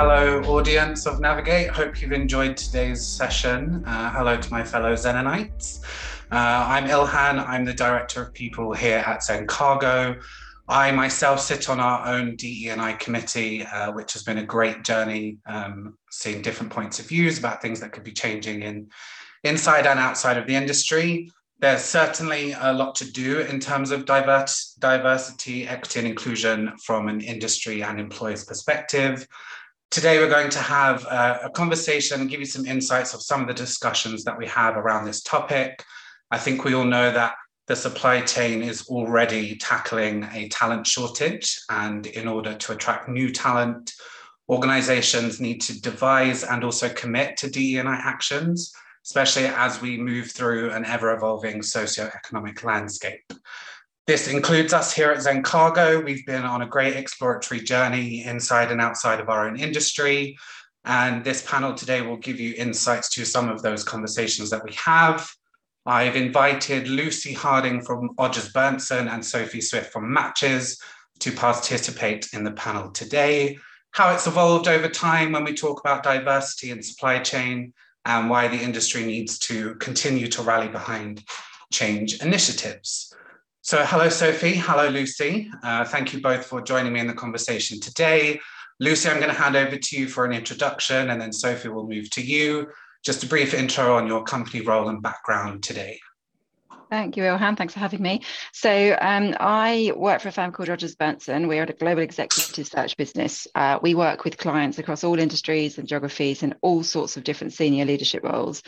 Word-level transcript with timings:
Hello, 0.00 0.40
audience 0.42 1.06
of 1.06 1.18
Navigate. 1.18 1.70
Hope 1.70 2.00
you've 2.00 2.12
enjoyed 2.12 2.56
today's 2.56 3.04
session. 3.04 3.82
Uh, 3.84 4.12
hello 4.12 4.36
to 4.36 4.48
my 4.48 4.62
fellow 4.62 4.94
Zenonites. 4.94 5.80
Uh, 6.30 6.64
I'm 6.68 6.84
Ilhan. 6.86 7.44
I'm 7.44 7.64
the 7.64 7.74
Director 7.74 8.22
of 8.22 8.32
People 8.32 8.72
here 8.72 8.98
at 8.98 9.22
Zencargo. 9.22 10.22
I 10.68 10.92
myself 10.92 11.40
sit 11.40 11.68
on 11.68 11.80
our 11.80 12.06
own 12.06 12.36
DE&I 12.36 12.92
committee, 12.92 13.64
uh, 13.64 13.90
which 13.90 14.12
has 14.12 14.22
been 14.22 14.38
a 14.38 14.44
great 14.44 14.84
journey, 14.84 15.38
um, 15.46 15.98
seeing 16.12 16.42
different 16.42 16.70
points 16.70 17.00
of 17.00 17.08
views 17.08 17.40
about 17.40 17.60
things 17.60 17.80
that 17.80 17.90
could 17.90 18.04
be 18.04 18.12
changing 18.12 18.62
in 18.62 18.90
inside 19.42 19.84
and 19.84 19.98
outside 19.98 20.36
of 20.36 20.46
the 20.46 20.54
industry. 20.54 21.28
There's 21.58 21.82
certainly 21.82 22.52
a 22.52 22.72
lot 22.72 22.94
to 22.94 23.10
do 23.10 23.40
in 23.40 23.58
terms 23.58 23.90
of 23.90 24.04
diverse, 24.04 24.76
diversity, 24.78 25.66
equity, 25.66 25.98
and 25.98 26.06
inclusion 26.06 26.72
from 26.86 27.08
an 27.08 27.20
industry 27.20 27.82
and 27.82 27.98
employers 27.98 28.44
perspective. 28.44 29.26
Today, 29.90 30.18
we're 30.18 30.28
going 30.28 30.50
to 30.50 30.58
have 30.58 31.04
a, 31.04 31.40
a 31.44 31.50
conversation 31.50 32.20
and 32.20 32.28
give 32.28 32.40
you 32.40 32.46
some 32.46 32.66
insights 32.66 33.14
of 33.14 33.22
some 33.22 33.40
of 33.40 33.48
the 33.48 33.54
discussions 33.54 34.22
that 34.24 34.36
we 34.36 34.46
have 34.46 34.76
around 34.76 35.06
this 35.06 35.22
topic. 35.22 35.82
I 36.30 36.38
think 36.38 36.64
we 36.64 36.74
all 36.74 36.84
know 36.84 37.10
that 37.10 37.34
the 37.66 37.76
supply 37.76 38.20
chain 38.20 38.62
is 38.62 38.86
already 38.88 39.56
tackling 39.56 40.28
a 40.32 40.48
talent 40.48 40.86
shortage. 40.86 41.58
And 41.70 42.06
in 42.06 42.28
order 42.28 42.54
to 42.54 42.72
attract 42.72 43.08
new 43.08 43.32
talent, 43.32 43.92
organizations 44.48 45.40
need 45.40 45.60
to 45.62 45.80
devise 45.80 46.44
and 46.44 46.64
also 46.64 46.88
commit 46.90 47.36
to 47.38 47.50
DEI 47.50 47.82
actions 47.84 48.72
especially 49.08 49.46
as 49.46 49.80
we 49.80 49.96
move 49.96 50.30
through 50.30 50.70
an 50.70 50.84
ever 50.84 51.14
evolving 51.14 51.62
socio-economic 51.62 52.62
landscape. 52.62 53.32
This 54.08 54.26
includes 54.26 54.72
us 54.72 54.90
here 54.90 55.10
at 55.10 55.18
Zencargo. 55.18 56.02
We've 56.02 56.24
been 56.24 56.44
on 56.44 56.62
a 56.62 56.66
great 56.66 56.96
exploratory 56.96 57.60
journey 57.60 58.24
inside 58.24 58.72
and 58.72 58.80
outside 58.80 59.20
of 59.20 59.28
our 59.28 59.46
own 59.46 59.60
industry. 59.60 60.38
And 60.86 61.22
this 61.22 61.42
panel 61.46 61.74
today 61.74 62.00
will 62.00 62.16
give 62.16 62.40
you 62.40 62.54
insights 62.56 63.10
to 63.10 63.26
some 63.26 63.50
of 63.50 63.60
those 63.60 63.84
conversations 63.84 64.48
that 64.48 64.64
we 64.64 64.72
have. 64.82 65.30
I've 65.84 66.16
invited 66.16 66.88
Lucy 66.88 67.34
Harding 67.34 67.82
from 67.82 68.16
Odgers 68.16 68.50
Berndtson 68.50 69.12
and 69.12 69.22
Sophie 69.22 69.60
Swift 69.60 69.92
from 69.92 70.10
Matches 70.10 70.80
to 71.18 71.30
participate 71.30 72.30
in 72.32 72.44
the 72.44 72.52
panel 72.52 72.90
today. 72.90 73.58
How 73.90 74.14
it's 74.14 74.26
evolved 74.26 74.68
over 74.68 74.88
time 74.88 75.32
when 75.32 75.44
we 75.44 75.52
talk 75.52 75.80
about 75.80 76.02
diversity 76.02 76.70
and 76.70 76.82
supply 76.82 77.18
chain, 77.18 77.74
and 78.06 78.30
why 78.30 78.48
the 78.48 78.56
industry 78.56 79.04
needs 79.04 79.38
to 79.40 79.74
continue 79.74 80.28
to 80.28 80.40
rally 80.40 80.68
behind 80.68 81.24
change 81.70 82.22
initiatives. 82.22 83.14
So 83.68 83.84
hello, 83.84 84.08
Sophie. 84.08 84.54
Hello, 84.54 84.88
Lucy. 84.88 85.50
Uh, 85.62 85.84
thank 85.84 86.14
you 86.14 86.22
both 86.22 86.46
for 86.46 86.62
joining 86.62 86.90
me 86.90 87.00
in 87.00 87.06
the 87.06 87.12
conversation 87.12 87.78
today. 87.78 88.40
Lucy, 88.80 89.10
I'm 89.10 89.18
going 89.18 89.28
to 89.28 89.38
hand 89.38 89.56
over 89.56 89.76
to 89.76 89.98
you 89.98 90.08
for 90.08 90.24
an 90.24 90.32
introduction, 90.32 91.10
and 91.10 91.20
then 91.20 91.34
Sophie 91.34 91.68
will 91.68 91.86
move 91.86 92.08
to 92.12 92.22
you. 92.22 92.68
Just 93.04 93.24
a 93.24 93.26
brief 93.26 93.52
intro 93.52 93.94
on 93.94 94.06
your 94.06 94.24
company 94.24 94.62
role 94.62 94.88
and 94.88 95.02
background 95.02 95.62
today. 95.62 96.00
Thank 96.90 97.18
you, 97.18 97.22
Ilhan. 97.24 97.58
Thanks 97.58 97.74
for 97.74 97.80
having 97.80 98.00
me. 98.00 98.22
So 98.52 98.96
um, 98.98 99.34
I 99.38 99.92
work 99.94 100.22
for 100.22 100.28
a 100.28 100.32
firm 100.32 100.52
called 100.52 100.70
Odgers 100.70 100.96
Berndtson. 100.96 101.46
We're 101.46 101.64
a 101.64 101.72
global 101.72 102.02
executive 102.02 102.66
search 102.66 102.96
business. 102.96 103.46
Uh, 103.54 103.78
we 103.82 103.94
work 103.94 104.24
with 104.24 104.38
clients 104.38 104.78
across 104.78 105.04
all 105.04 105.18
industries 105.18 105.76
and 105.76 105.86
geographies 105.86 106.42
in 106.42 106.54
all 106.62 106.82
sorts 106.82 107.18
of 107.18 107.24
different 107.24 107.52
senior 107.52 107.84
leadership 107.84 108.24
roles. 108.24 108.62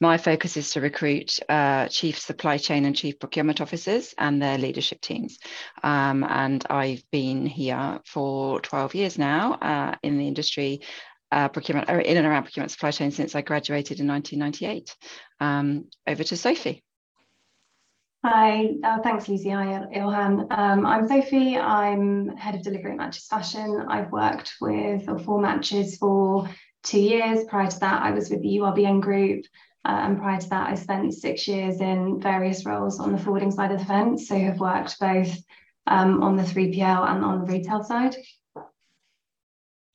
My 0.00 0.18
focus 0.18 0.56
is 0.56 0.72
to 0.72 0.80
recruit 0.80 1.38
uh, 1.48 1.86
chief 1.88 2.18
supply 2.18 2.58
chain 2.58 2.86
and 2.86 2.96
chief 2.96 3.20
procurement 3.20 3.60
officers 3.60 4.14
and 4.18 4.42
their 4.42 4.58
leadership 4.58 5.00
teams. 5.00 5.38
Um, 5.82 6.24
and 6.24 6.64
I've 6.68 7.04
been 7.12 7.46
here 7.46 8.00
for 8.04 8.60
12 8.62 8.94
years 8.96 9.18
now 9.18 9.54
uh, 9.54 9.94
in 10.02 10.18
the 10.18 10.26
industry 10.26 10.80
uh, 11.30 11.48
procurement, 11.48 11.88
in 11.88 12.16
and 12.16 12.26
around 12.26 12.42
procurement 12.44 12.72
supply 12.72 12.90
chain 12.90 13.12
since 13.12 13.36
I 13.36 13.42
graduated 13.42 14.00
in 14.00 14.08
1998. 14.08 14.96
Um, 15.38 15.84
over 16.08 16.24
to 16.24 16.36
Sophie. 16.36 16.82
Hi, 18.22 18.74
uh, 18.84 19.00
thanks 19.00 19.28
Lucy. 19.28 19.48
Hi 19.48 19.64
Ilhan. 19.96 20.46
Um, 20.50 20.84
I'm 20.84 21.08
Sophie. 21.08 21.56
I'm 21.56 22.36
head 22.36 22.54
of 22.54 22.62
delivery 22.62 22.90
at 22.90 22.98
Matches 22.98 23.26
Fashion. 23.26 23.86
I've 23.88 24.12
worked 24.12 24.56
with 24.60 25.08
or 25.08 25.18
for 25.18 25.40
Matches 25.40 25.96
for 25.96 26.46
two 26.82 27.00
years. 27.00 27.44
Prior 27.44 27.70
to 27.70 27.80
that, 27.80 28.02
I 28.02 28.10
was 28.10 28.28
with 28.28 28.42
the 28.42 28.58
URBN 28.58 29.00
Group. 29.00 29.46
Uh, 29.86 30.00
and 30.02 30.18
prior 30.18 30.38
to 30.38 30.48
that, 30.50 30.68
I 30.68 30.74
spent 30.74 31.14
six 31.14 31.48
years 31.48 31.80
in 31.80 32.20
various 32.20 32.66
roles 32.66 33.00
on 33.00 33.12
the 33.12 33.18
forwarding 33.18 33.50
side 33.50 33.72
of 33.72 33.78
the 33.78 33.86
fence. 33.86 34.28
So 34.28 34.38
have 34.38 34.60
worked 34.60 35.00
both 35.00 35.34
um, 35.86 36.22
on 36.22 36.36
the 36.36 36.42
3PL 36.42 37.08
and 37.08 37.24
on 37.24 37.40
the 37.40 37.50
retail 37.50 37.82
side. 37.82 38.16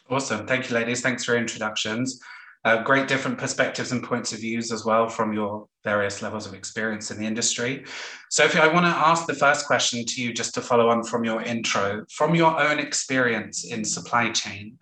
Awesome. 0.09 0.47
Thank 0.47 0.71
you, 0.71 0.75
ladies. 0.75 1.01
Thanks 1.01 1.25
for 1.25 1.33
your 1.33 1.41
introductions 1.41 2.19
uh, 2.65 2.81
great 2.81 3.07
different 3.07 3.37
perspectives 3.37 3.91
and 3.91 4.03
points 4.03 4.33
of 4.33 4.39
views 4.39 4.71
as 4.71 4.83
well 4.83 5.07
from 5.07 5.31
your 5.31 5.67
various 5.83 6.23
levels 6.23 6.47
of 6.47 6.55
experience 6.55 7.11
in 7.11 7.19
the 7.19 7.25
industry. 7.25 7.85
Sophie, 8.31 8.59
I 8.59 8.67
want 8.67 8.87
to 8.87 8.89
ask 8.89 9.27
the 9.27 9.35
first 9.35 9.67
question 9.67 10.03
to 10.03 10.21
you 10.21 10.33
just 10.33 10.55
to 10.55 10.61
follow 10.61 10.89
on 10.89 11.03
from 11.03 11.23
your 11.23 11.43
intro. 11.43 12.03
From 12.09 12.33
your 12.33 12.59
own 12.59 12.79
experience 12.79 13.63
in 13.63 13.85
supply 13.85 14.31
chain, 14.31 14.79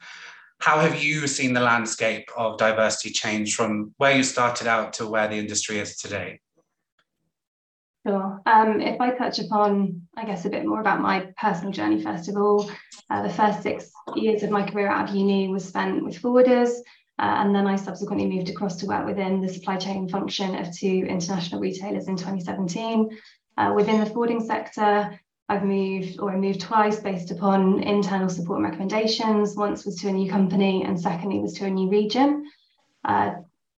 how 0.59 0.79
have 0.79 1.03
you 1.03 1.27
seen 1.27 1.53
the 1.53 1.59
landscape 1.59 2.29
of 2.37 2.57
diversity 2.57 3.11
change 3.11 3.53
from 3.53 3.93
where 3.97 4.15
you 4.15 4.23
started 4.23 4.65
out 4.65 4.93
to 4.93 5.05
where 5.05 5.27
the 5.27 5.35
industry 5.35 5.79
is 5.79 5.97
today? 5.97 6.39
Sure. 8.07 8.41
Um, 8.45 8.79
if 8.79 8.99
I 9.01 9.11
touch 9.11 9.39
upon, 9.39 10.07
I 10.15 10.25
guess, 10.25 10.45
a 10.45 10.49
bit 10.49 10.65
more 10.65 10.79
about 10.79 11.01
my 11.01 11.27
personal 11.37 11.71
journey, 11.71 12.01
first 12.01 12.29
of 12.29 12.37
all, 12.37 12.69
uh, 13.09 13.23
the 13.23 13.33
first 13.33 13.61
six 13.61 13.91
years 14.15 14.41
of 14.43 14.51
my 14.51 14.69
career 14.69 14.87
out 14.87 15.09
of 15.09 15.15
uni 15.15 15.49
was 15.49 15.65
spent 15.65 16.03
with 16.03 16.21
forwarders, 16.21 16.71
uh, 17.19 17.35
and 17.39 17.55
then 17.55 17.67
I 17.67 17.75
subsequently 17.75 18.27
moved 18.27 18.49
across 18.49 18.77
to 18.77 18.87
work 18.87 19.05
within 19.05 19.39
the 19.39 19.49
supply 19.49 19.77
chain 19.77 20.09
function 20.09 20.55
of 20.55 20.75
two 20.75 21.05
international 21.07 21.61
retailers 21.61 22.07
in 22.07 22.15
2017. 22.15 23.09
Uh, 23.57 23.73
within 23.75 23.99
the 23.99 24.05
forwarding 24.07 24.43
sector, 24.43 25.19
I've 25.47 25.63
moved 25.63 26.19
or 26.19 26.31
I 26.31 26.37
moved 26.37 26.61
twice 26.61 26.99
based 26.99 27.29
upon 27.29 27.83
internal 27.83 28.29
support 28.29 28.57
and 28.57 28.65
recommendations. 28.65 29.55
Once 29.55 29.85
was 29.85 29.97
to 29.97 30.07
a 30.07 30.11
new 30.11 30.31
company, 30.31 30.83
and 30.83 30.99
secondly 30.99 31.39
was 31.39 31.53
to 31.55 31.65
a 31.65 31.69
new 31.69 31.89
region. 31.89 32.45
Uh, 33.05 33.35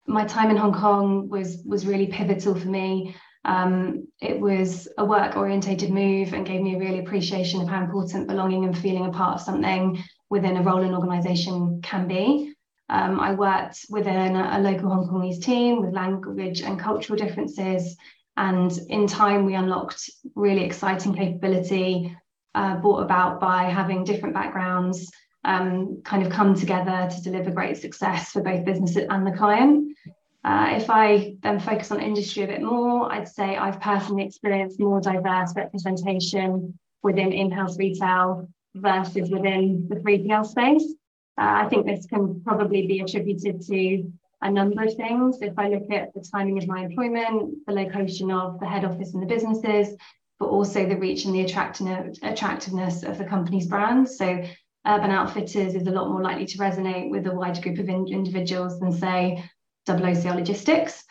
my 0.07 0.25
time 0.25 0.51
in 0.51 0.57
Hong 0.57 0.75
Kong 0.75 1.29
was 1.29 1.63
was 1.65 1.87
really 1.87 2.07
pivotal 2.07 2.55
for 2.55 2.69
me. 2.69 3.17
Um, 3.45 4.09
it 4.21 4.41
was 4.41 4.89
a 4.97 5.05
work 5.05 5.37
orientated 5.37 5.91
move 5.91 6.33
and 6.33 6.47
gave 6.47 6.63
me 6.63 6.77
a 6.77 6.79
real 6.79 7.01
appreciation 7.01 7.61
of 7.61 7.69
how 7.69 7.83
important 7.83 8.29
belonging 8.29 8.65
and 8.65 8.77
feeling 8.77 9.07
a 9.07 9.11
part 9.11 9.35
of 9.35 9.41
something 9.41 10.03
within 10.31 10.57
a 10.57 10.63
role 10.63 10.83
and 10.83 10.95
organization 10.95 11.81
can 11.83 12.07
be. 12.07 12.54
Um, 12.89 13.19
I 13.19 13.33
worked 13.33 13.87
within 13.89 14.37
a, 14.37 14.59
a 14.59 14.61
local 14.61 14.91
Hong 14.91 15.09
Kongese 15.09 15.43
team 15.43 15.81
with 15.81 15.95
language 15.95 16.61
and 16.63 16.79
cultural 16.79 17.19
differences. 17.19 17.97
And 18.37 18.77
in 18.89 19.07
time, 19.07 19.47
we 19.47 19.55
unlocked 19.55 20.11
really 20.35 20.65
exciting 20.65 21.15
capability 21.15 22.17
uh, 22.55 22.77
brought 22.77 23.03
about 23.03 23.41
by 23.41 23.65
having 23.65 24.05
different 24.05 24.35
backgrounds 24.35 25.11
um, 25.45 26.01
kind 26.05 26.25
of 26.25 26.33
come 26.33 26.55
together 26.55 27.09
to 27.11 27.23
deliver 27.23 27.51
great 27.51 27.77
success 27.77 28.31
for 28.31 28.43
both 28.43 28.65
business 28.65 28.97
and 28.97 29.27
the 29.27 29.33
client. 29.33 29.97
Uh, 30.43 30.73
if 30.73 30.91
I 30.91 31.37
then 31.43 31.59
focus 31.59 31.91
on 31.91 32.01
industry 32.01 32.43
a 32.43 32.47
bit 32.47 32.63
more, 32.63 33.11
I'd 33.11 33.29
say 33.29 33.57
I've 33.57 33.81
personally 33.81 34.25
experienced 34.25 34.79
more 34.79 35.01
diverse 35.01 35.55
representation 35.57 36.79
within 37.03 37.33
in 37.33 37.51
house 37.51 37.79
retail 37.79 38.49
versus 38.75 39.31
within 39.31 39.87
the 39.89 39.97
3PL 39.97 40.47
space. 40.47 40.95
Uh, 41.37 41.65
I 41.65 41.69
think 41.69 41.87
this 41.87 42.07
can 42.07 42.41
probably 42.43 42.87
be 42.87 43.01
attributed 43.01 43.61
to 43.63 44.13
a 44.43 44.51
number 44.51 44.83
of 44.85 44.95
things. 44.95 45.39
If 45.41 45.59
I 45.59 45.69
look 45.69 45.91
at 45.91 46.13
the 46.15 46.25
timing 46.33 46.59
of 46.59 46.69
my 46.69 46.85
employment, 46.85 47.55
the 47.67 47.73
location 47.73 48.31
of 48.31 48.61
the 48.61 48.67
head 48.67 48.85
office 48.85 49.15
and 49.15 49.23
the 49.23 49.27
businesses, 49.27 49.97
but 50.39 50.47
also 50.47 50.87
the 50.87 50.97
reach 50.97 51.25
and 51.25 51.35
the 51.35 51.41
attractiveness 51.43 53.03
of 53.03 53.19
the 53.19 53.25
company's 53.25 53.67
brand. 53.67 54.09
So 54.09 54.45
Urban 54.87 55.11
Outfitters 55.11 55.75
is 55.75 55.87
a 55.87 55.91
lot 55.91 56.11
more 56.11 56.23
likely 56.23 56.47
to 56.47 56.59
resonate 56.59 57.11
with 57.11 57.27
a 57.27 57.35
wider 57.35 57.61
group 57.61 57.79
of 57.79 57.89
in- 57.89 58.09
individuals 58.09 58.79
than, 58.79 58.93
say, 58.93 59.43
OOCL 59.89 60.37
Logistics. 60.37 61.05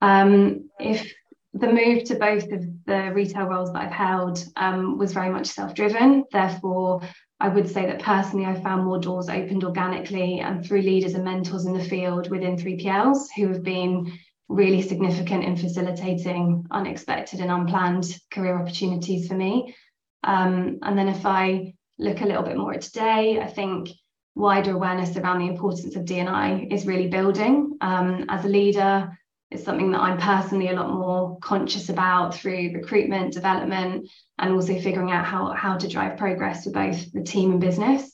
Um, 0.00 0.68
if 0.78 1.10
the 1.54 1.72
move 1.72 2.04
to 2.04 2.16
both 2.16 2.50
of 2.52 2.64
the 2.84 3.12
retail 3.14 3.46
roles 3.46 3.72
that 3.72 3.82
I've 3.82 3.92
held 3.92 4.44
um, 4.56 4.98
was 4.98 5.12
very 5.12 5.30
much 5.30 5.46
self 5.46 5.74
driven, 5.74 6.24
therefore, 6.32 7.00
I 7.40 7.48
would 7.48 7.68
say 7.68 7.86
that 7.86 8.02
personally, 8.02 8.46
I 8.46 8.60
found 8.60 8.84
more 8.84 8.98
doors 8.98 9.28
opened 9.28 9.64
organically 9.64 10.40
and 10.40 10.64
through 10.64 10.82
leaders 10.82 11.14
and 11.14 11.24
mentors 11.24 11.66
in 11.66 11.72
the 11.74 11.84
field 11.84 12.30
within 12.30 12.56
3PLs 12.56 13.26
who 13.36 13.48
have 13.48 13.62
been 13.62 14.12
really 14.48 14.82
significant 14.82 15.44
in 15.44 15.56
facilitating 15.56 16.66
unexpected 16.70 17.40
and 17.40 17.50
unplanned 17.50 18.06
career 18.30 18.58
opportunities 18.58 19.26
for 19.26 19.34
me. 19.34 19.74
Um, 20.22 20.78
and 20.82 20.96
then 20.96 21.08
if 21.08 21.26
I 21.26 21.74
look 21.98 22.20
a 22.20 22.26
little 22.26 22.42
bit 22.42 22.56
more 22.56 22.74
at 22.74 22.82
today, 22.82 23.40
I 23.40 23.46
think 23.46 23.90
wider 24.34 24.72
awareness 24.72 25.16
around 25.16 25.40
the 25.40 25.48
importance 25.48 25.96
of 25.96 26.04
D&I 26.04 26.68
is 26.70 26.86
really 26.86 27.08
building. 27.08 27.76
Um, 27.80 28.26
as 28.28 28.44
a 28.44 28.48
leader, 28.48 29.16
it's 29.50 29.64
something 29.64 29.92
that 29.92 30.00
I'm 30.00 30.18
personally 30.18 30.68
a 30.68 30.74
lot 30.74 30.90
more 30.90 31.38
conscious 31.40 31.88
about 31.88 32.34
through 32.34 32.72
recruitment, 32.74 33.32
development, 33.32 34.08
and 34.38 34.52
also 34.52 34.80
figuring 34.80 35.12
out 35.12 35.24
how, 35.24 35.52
how 35.52 35.76
to 35.76 35.88
drive 35.88 36.18
progress 36.18 36.64
for 36.64 36.70
both 36.70 37.12
the 37.12 37.22
team 37.22 37.52
and 37.52 37.60
business. 37.60 38.10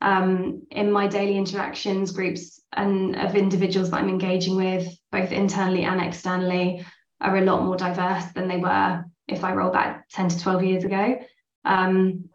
Um, 0.00 0.66
in 0.70 0.92
my 0.92 1.08
daily 1.08 1.36
interactions, 1.36 2.12
groups 2.12 2.60
and 2.72 3.16
of 3.16 3.34
individuals 3.34 3.90
that 3.90 3.98
I'm 4.00 4.08
engaging 4.08 4.56
with, 4.56 4.86
both 5.10 5.32
internally 5.32 5.84
and 5.84 6.00
externally, 6.00 6.84
are 7.20 7.36
a 7.38 7.44
lot 7.44 7.64
more 7.64 7.76
diverse 7.76 8.26
than 8.34 8.48
they 8.48 8.58
were 8.58 9.04
if 9.26 9.44
I 9.44 9.54
roll 9.54 9.70
back 9.70 10.08
10 10.10 10.28
to 10.28 10.40
12 10.40 10.64
years 10.64 10.84
ago. 10.84 11.18
Um, 11.64 12.28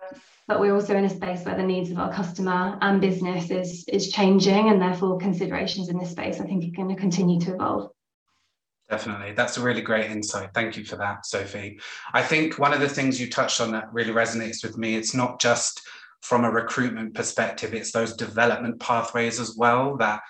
but 0.48 0.60
we're 0.60 0.74
also 0.74 0.96
in 0.96 1.06
a 1.06 1.10
space 1.10 1.46
where 1.46 1.56
the 1.56 1.64
needs 1.64 1.92
of 1.92 2.00
our 2.00 2.12
customer 2.12 2.78
and 2.82 3.00
business 3.00 3.52
is, 3.52 3.86
is 3.88 4.12
changing, 4.12 4.70
and 4.70 4.82
therefore 4.82 5.20
considerations 5.20 5.90
in 5.90 6.00
this 6.00 6.12
space, 6.12 6.40
I 6.40 6.46
think, 6.46 6.64
are 6.64 6.76
going 6.76 6.96
to 6.96 7.00
continue 7.00 7.40
to 7.42 7.54
evolve. 7.54 7.92
Definitely. 8.90 9.34
That's 9.34 9.58
a 9.58 9.62
really 9.62 9.82
great 9.82 10.10
insight. 10.10 10.50
Thank 10.54 10.76
you 10.76 10.84
for 10.84 10.96
that, 10.96 11.26
Sophie. 11.26 11.80
I 12.14 12.24
think 12.24 12.58
one 12.58 12.74
of 12.74 12.80
the 12.80 12.90
things 12.90 13.22
you 13.22 13.30
touched 13.30 13.62
on 13.62 13.72
that 13.72 13.94
really 13.94 14.12
resonates 14.12 14.64
with 14.64 14.78
me, 14.78 14.96
it's 14.96 15.14
not 15.14 15.40
just 15.40 15.82
from 16.22 16.44
a 16.44 16.52
recruitment 16.52 17.14
perspective, 17.14 17.74
it's 17.74 17.92
those 17.92 18.16
development 18.16 18.80
pathways 18.80 19.40
as 19.40 19.56
well 19.56 19.96
that 19.98 20.22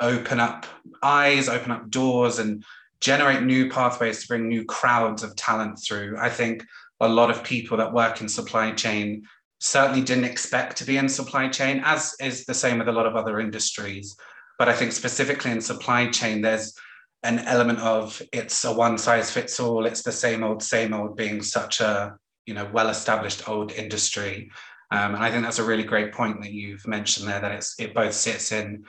open 0.00 0.40
up 0.40 0.66
eyes, 1.02 1.48
open 1.48 1.70
up 1.70 1.90
doors, 1.90 2.38
and 2.38 2.64
generate 3.00 3.42
new 3.42 3.70
pathways 3.70 4.22
to 4.22 4.28
bring 4.28 4.48
new 4.48 4.64
crowds 4.64 5.22
of 5.22 5.36
talent 5.36 5.78
through. 5.78 6.16
I 6.18 6.30
think 6.30 6.64
a 7.00 7.08
lot 7.08 7.30
of 7.30 7.44
people 7.44 7.76
that 7.76 7.92
work 7.92 8.22
in 8.22 8.28
supply 8.28 8.72
chain 8.72 9.24
certainly 9.58 10.02
didn't 10.02 10.24
expect 10.24 10.78
to 10.78 10.84
be 10.84 10.96
in 10.96 11.08
supply 11.08 11.48
chain, 11.48 11.82
as 11.84 12.14
is 12.20 12.46
the 12.46 12.54
same 12.54 12.78
with 12.78 12.88
a 12.88 12.92
lot 12.92 13.06
of 13.06 13.14
other 13.14 13.40
industries. 13.40 14.16
But 14.58 14.70
I 14.70 14.72
think 14.72 14.92
specifically 14.92 15.50
in 15.50 15.60
supply 15.60 16.08
chain, 16.10 16.40
there's 16.40 16.74
an 17.22 17.40
element 17.40 17.80
of 17.80 18.22
it's 18.32 18.64
a 18.64 18.72
one 18.72 18.98
size 18.98 19.30
fits 19.30 19.58
all, 19.58 19.86
it's 19.86 20.02
the 20.02 20.12
same 20.12 20.44
old, 20.44 20.62
same 20.62 20.94
old 20.94 21.16
being 21.16 21.42
such 21.42 21.80
a 21.80 22.16
you 22.46 22.54
know 22.54 22.68
well-established 22.72 23.48
old 23.48 23.72
industry. 23.72 24.50
Um, 24.92 25.16
and 25.16 25.24
I 25.24 25.30
think 25.30 25.42
that's 25.42 25.58
a 25.58 25.64
really 25.64 25.82
great 25.82 26.12
point 26.12 26.40
that 26.42 26.52
you've 26.52 26.86
mentioned 26.86 27.28
there 27.28 27.40
that 27.40 27.52
it's 27.52 27.74
it 27.78 27.94
both 27.94 28.14
sits 28.14 28.52
in 28.52 28.84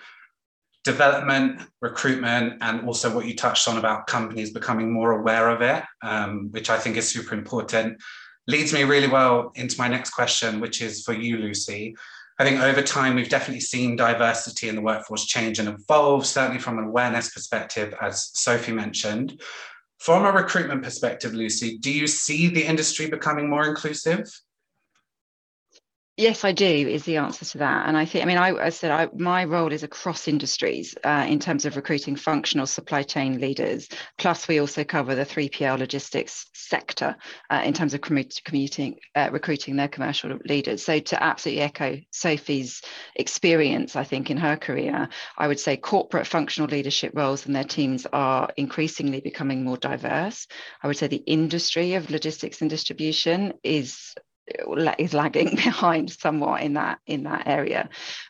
development, 0.83 1.61
recruitment, 1.81 2.53
and 2.61 2.87
also 2.87 3.13
what 3.13 3.25
you 3.25 3.35
touched 3.35 3.67
on 3.67 3.77
about 3.77 4.07
companies 4.07 4.53
becoming 4.53 4.91
more 4.91 5.19
aware 5.19 5.49
of 5.49 5.61
it, 5.61 5.83
um, 6.01 6.49
which 6.51 6.69
I 6.69 6.77
think 6.77 6.95
is 6.95 7.09
super 7.09 7.33
important. 7.35 7.97
Leads 8.47 8.71
me 8.71 8.83
really 8.83 9.09
well 9.09 9.51
into 9.55 9.77
my 9.77 9.89
next 9.89 10.11
question, 10.11 10.61
which 10.61 10.81
is 10.81 11.03
for 11.03 11.13
you, 11.13 11.37
Lucy. 11.37 11.93
I 12.39 12.43
think 12.43 12.61
over 12.61 12.83
time, 12.83 13.15
we've 13.15 13.29
definitely 13.29 13.61
seen 13.61 13.95
diversity 13.95 14.69
in 14.69 14.75
the 14.75 14.81
workforce 14.81 15.25
change 15.25 15.57
and 15.57 15.69
evolve, 15.69 16.25
certainly 16.25 16.59
from 16.59 16.77
an 16.77 16.85
awareness 16.85 17.31
perspective, 17.31 17.95
as 17.99 18.29
Sophie 18.33 18.73
mentioned. 18.73 19.41
From 19.97 20.23
a 20.23 20.31
recruitment 20.31 20.83
perspective, 20.83 21.33
Lucy, 21.33 21.79
do 21.79 21.91
you 21.91 22.05
see 22.05 22.47
the 22.47 22.63
industry 22.63 23.09
becoming 23.09 23.49
more 23.49 23.67
inclusive? 23.67 24.29
Yes, 26.19 26.43
I 26.43 26.51
do 26.51 26.65
is 26.65 27.03
the 27.03 27.17
answer 27.17 27.45
to 27.45 27.59
that. 27.59 27.87
And 27.87 27.95
I 27.95 28.05
think, 28.05 28.23
I 28.23 28.27
mean, 28.27 28.39
I, 28.39 28.49
I 28.49 28.69
said 28.69 28.89
I, 28.89 29.07
my 29.15 29.45
role 29.45 29.71
is 29.71 29.83
across 29.83 30.27
industries 30.27 30.95
uh, 31.03 31.27
in 31.29 31.37
terms 31.39 31.63
of 31.63 31.75
recruiting 31.75 32.15
functional 32.15 32.65
supply 32.65 33.03
chain 33.03 33.39
leaders. 33.39 33.87
Plus, 34.17 34.47
we 34.47 34.57
also 34.59 34.83
cover 34.83 35.13
the 35.13 35.27
3PL 35.27 35.77
logistics 35.77 36.47
sector 36.55 37.15
uh, 37.51 37.61
in 37.63 37.75
terms 37.75 37.93
of 37.93 38.01
commuting, 38.01 38.95
uh, 39.15 39.29
recruiting 39.31 39.75
their 39.75 39.87
commercial 39.87 40.35
leaders. 40.43 40.83
So, 40.83 40.97
to 40.97 41.23
absolutely 41.23 41.61
echo 41.61 41.99
Sophie's 42.09 42.81
experience, 43.15 43.95
I 43.95 44.03
think 44.03 44.31
in 44.31 44.37
her 44.37 44.57
career, 44.57 45.09
I 45.37 45.47
would 45.47 45.59
say 45.59 45.77
corporate 45.77 46.25
functional 46.25 46.67
leadership 46.67 47.11
roles 47.13 47.45
and 47.45 47.55
their 47.55 47.63
teams 47.63 48.07
are 48.11 48.49
increasingly 48.57 49.21
becoming 49.21 49.63
more 49.63 49.77
diverse. 49.77 50.47
I 50.81 50.87
would 50.87 50.97
say 50.97 51.05
the 51.05 51.17
industry 51.17 51.93
of 51.93 52.09
logistics 52.09 52.61
and 52.61 52.71
distribution 52.71 53.53
is 53.61 54.15
is 54.97 55.13
lagging 55.13 55.55
behind 55.55 56.11
somewhat 56.11 56.61
in 56.61 56.73
that 56.73 56.99
in 57.05 57.23
that 57.23 57.47
area. 57.47 57.89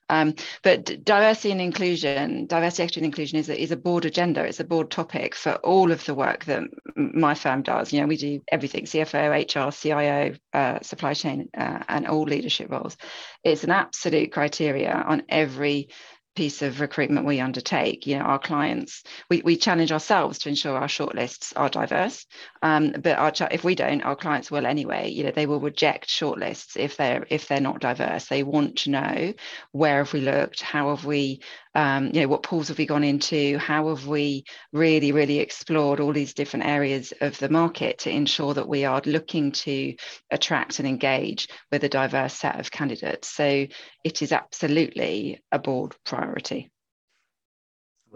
Um, 0.09 0.35
but 0.63 1.03
diversity 1.03 1.51
and 1.51 1.61
inclusion, 1.61 2.47
diversity, 2.47 2.83
equity, 2.83 2.99
and 3.01 3.05
inclusion 3.05 3.39
is 3.39 3.49
a, 3.49 3.61
is 3.61 3.71
a 3.71 3.77
board 3.77 4.05
agenda. 4.05 4.43
It's 4.43 4.59
a 4.59 4.63
board 4.63 4.89
topic 4.89 5.35
for 5.35 5.53
all 5.55 5.91
of 5.91 6.05
the 6.05 6.15
work 6.15 6.45
that 6.45 6.63
my 6.95 7.33
firm 7.33 7.61
does. 7.61 7.91
You 7.91 8.01
know, 8.01 8.07
we 8.07 8.17
do 8.17 8.41
everything: 8.51 8.85
CFO, 8.85 9.31
HR, 9.31 9.71
CIO, 9.71 10.35
uh, 10.53 10.79
supply 10.81 11.13
chain, 11.13 11.49
uh, 11.57 11.83
and 11.87 12.07
all 12.07 12.23
leadership 12.23 12.71
roles. 12.71 12.97
It's 13.43 13.63
an 13.63 13.71
absolute 13.71 14.31
criteria 14.31 14.93
on 14.93 15.23
every 15.29 15.89
piece 16.37 16.61
of 16.61 16.79
recruitment 16.81 17.25
we 17.25 17.39
undertake. 17.39 18.05
You 18.05 18.19
know, 18.19 18.25
our 18.25 18.37
clients, 18.37 19.03
we, 19.27 19.41
we 19.41 19.57
challenge 19.57 19.91
ourselves 19.91 20.37
to 20.39 20.49
ensure 20.49 20.77
our 20.77 20.87
shortlists 20.87 21.51
are 21.55 21.67
diverse. 21.67 22.27
Um, 22.61 22.91
but 22.91 23.17
our 23.17 23.33
if 23.49 23.63
we 23.63 23.73
don't, 23.73 24.03
our 24.03 24.15
clients 24.15 24.51
will 24.51 24.67
anyway. 24.67 25.09
You 25.09 25.23
know, 25.23 25.31
they 25.31 25.47
will 25.47 25.59
reject 25.59 26.07
shortlists 26.07 26.77
if 26.77 26.95
they're 26.95 27.25
if 27.31 27.47
they're 27.47 27.59
not 27.59 27.81
diverse. 27.81 28.27
They 28.27 28.43
want 28.43 28.77
to 28.79 28.91
know 28.91 29.33
where 29.71 29.97
have 30.03 30.13
we 30.13 30.21
looked, 30.21 30.61
how 30.61 30.95
have 30.95 31.05
we 31.05 31.41
um, 31.77 32.09
you 32.11 32.21
know, 32.21 32.27
what 32.27 32.41
pools 32.41 32.69
have 32.69 32.79
we 32.79 32.87
gone 32.87 33.03
into? 33.03 33.59
How 33.59 33.89
have 33.89 34.07
we 34.07 34.45
really, 34.73 35.11
really 35.11 35.37
explored 35.37 35.99
all 35.99 36.11
these 36.11 36.33
different 36.33 36.65
areas 36.65 37.13
of 37.21 37.37
the 37.37 37.49
market 37.49 37.99
to 37.99 38.09
ensure 38.09 38.55
that 38.55 38.67
we 38.67 38.83
are 38.83 38.99
looking 39.05 39.51
to 39.51 39.95
attract 40.31 40.79
and 40.79 40.87
engage 40.87 41.47
with 41.71 41.83
a 41.83 41.89
diverse 41.89 42.33
set 42.33 42.59
of 42.59 42.71
candidates? 42.71 43.29
So 43.29 43.67
it 44.03 44.21
is 44.23 44.31
absolutely 44.31 45.43
a 45.51 45.59
board 45.59 45.95
priority. 46.03 46.71